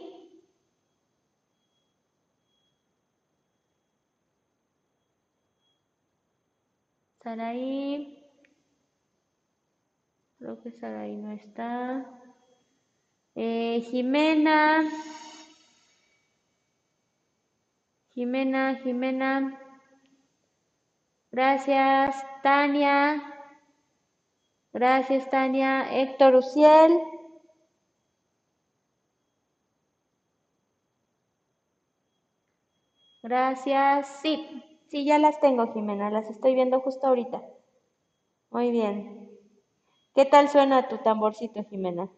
[7.22, 8.16] Saraí.
[10.38, 12.06] Creo que Saraí no está.
[13.34, 14.82] Eh, Jimena.
[18.14, 19.60] Jimena, Jimena.
[21.30, 23.22] Gracias, Tania.
[24.72, 25.92] Gracias, Tania.
[26.00, 27.09] Héctor Uciel.
[33.30, 34.08] Gracias.
[34.22, 36.10] Sí, sí, ya las tengo, Jimena.
[36.10, 37.40] Las estoy viendo justo ahorita.
[38.50, 39.30] Muy bien.
[40.16, 42.10] ¿Qué tal suena tu tamborcito, Jimena?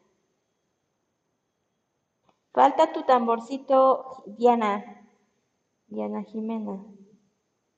[2.55, 4.83] Falta tu tamborcito, Diana.
[5.87, 6.83] Diana Jimena.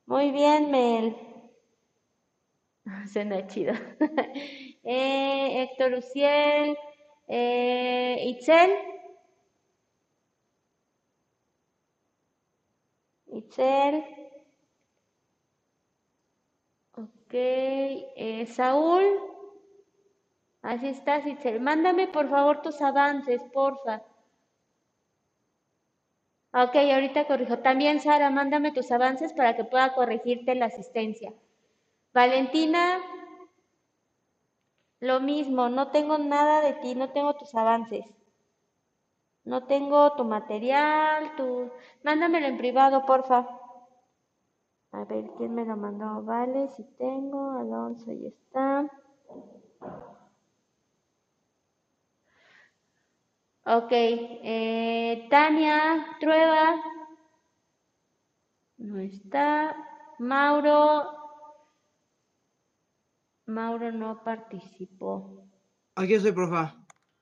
[0.07, 1.17] Muy bien, Mel.
[3.13, 3.73] Suena chido.
[4.85, 6.77] eh, Héctor Uciel.
[7.27, 8.94] Eh, Itzel.
[13.39, 13.95] Itzel.
[16.97, 17.33] Ok.
[17.33, 19.05] Eh, Saúl.
[20.63, 21.61] Así estás, Itzel.
[21.61, 24.03] Mándame por favor tus avances, porfa.
[26.53, 27.59] Ok, ahorita corrijo.
[27.59, 31.33] También, Sara, mándame tus avances para que pueda corregirte la asistencia.
[32.13, 33.01] Valentina,
[35.01, 38.07] lo mismo, no tengo nada de ti, no tengo tus avances.
[39.45, 41.71] No tengo tu material, tu...
[42.03, 43.47] Mándamelo en privado, porfa.
[44.93, 46.23] A ver, ¿quién me lo mandó?
[46.23, 48.89] Vale, si tengo, Alonso, ahí está.
[53.67, 56.83] Ok, eh, Tania Trueba.
[58.79, 59.75] No está.
[60.19, 61.05] Mauro.
[63.47, 65.49] Mauro no participó.
[65.97, 66.77] Aquí estoy, profa.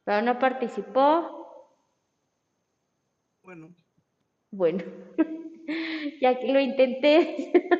[0.05, 1.41] Pero no participó.
[3.43, 3.74] Bueno.
[4.51, 4.85] Bueno,
[6.20, 7.52] ya que lo intenté.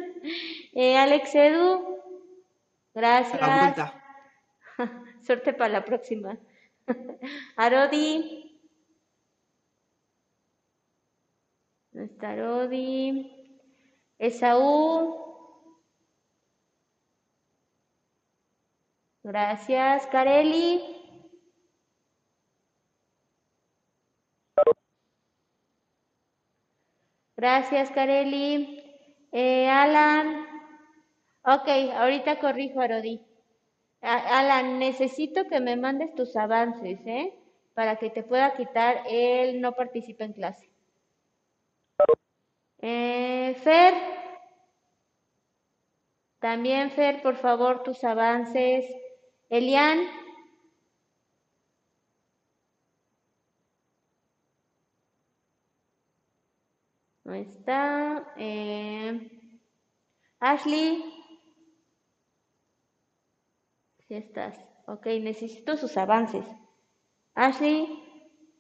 [0.75, 1.99] Eh, Alex Edu,
[2.95, 3.41] la gracias.
[3.41, 4.05] vuelta.
[5.27, 6.39] Suerte para la próxima.
[7.57, 8.61] Arodi.
[11.93, 13.31] No está Arodi.
[14.19, 15.23] Esaú.
[19.25, 20.07] Gracias.
[20.07, 21.02] Kareli.
[27.43, 28.81] Gracias, Kareli.
[29.33, 30.47] Eh, Alan.
[31.43, 31.67] Ok,
[31.97, 33.21] ahorita corrijo, Arodi.
[34.01, 37.35] Alan, necesito que me mandes tus avances, ¿eh?
[37.75, 40.71] Para que te pueda quitar el no participa en clase.
[42.79, 43.95] Eh, Fer.
[46.39, 48.85] También, Fer, por favor, tus avances.
[49.51, 49.99] Elian.
[57.35, 58.33] Está.
[58.37, 59.31] Eh,
[60.41, 61.05] Ashley.
[63.99, 64.59] Sí estás.
[64.87, 66.45] Ok, necesito sus avances.
[67.35, 68.03] Ashley.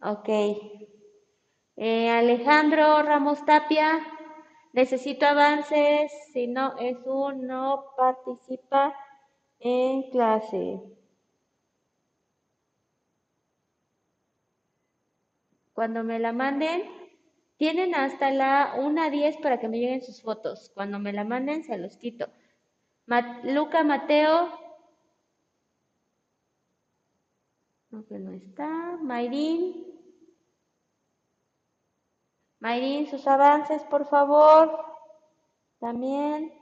[0.03, 0.29] Ok.
[1.77, 4.01] Eh, Alejandro Ramos Tapia.
[4.73, 6.13] Necesito avances.
[6.33, 8.95] Si no, es un no participa
[9.59, 10.81] en clase.
[15.73, 17.02] Cuando me la manden,
[17.63, 20.73] tienen hasta la 1.10 para que me lleguen sus fotos.
[20.75, 22.29] Cuando me la manden, se los quito.
[23.45, 24.51] Luca Mateo.
[27.91, 28.99] No, que no está.
[29.01, 29.87] Mayrin.
[32.59, 34.85] Mayrin, sus avances, por favor.
[35.79, 36.53] También.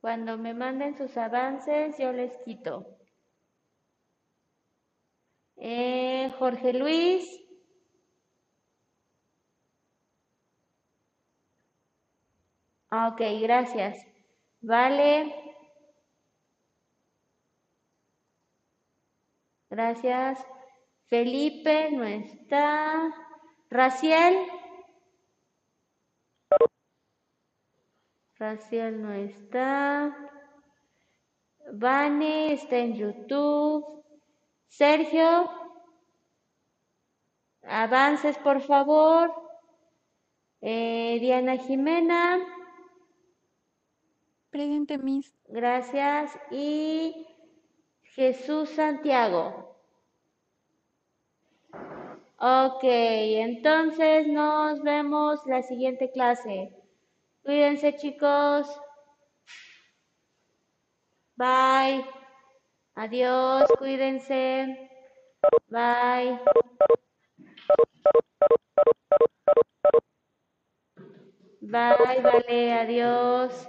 [0.00, 2.96] Cuando me manden sus avances, yo les quito.
[5.56, 7.47] Eh, Jorge Luis.
[12.90, 13.98] Ok, gracias.
[14.60, 15.34] Vale.
[19.68, 20.44] Gracias.
[21.08, 23.12] Felipe no está.
[23.70, 24.48] Raciel.
[28.38, 30.16] Raciel no está.
[31.72, 34.02] Vane está en YouTube.
[34.68, 35.50] Sergio.
[37.64, 39.30] Avances, por favor.
[40.62, 42.57] Eh, Diana Jimena.
[44.58, 45.32] Presente, Miss.
[45.46, 46.36] Gracias.
[46.50, 47.28] Y
[48.02, 49.76] Jesús Santiago.
[52.40, 56.74] Ok, entonces nos vemos la siguiente clase.
[57.44, 58.66] Cuídense, chicos.
[61.36, 62.04] Bye.
[62.96, 64.90] Adiós, cuídense.
[65.68, 66.40] Bye.
[71.60, 73.68] Bye, vale, adiós.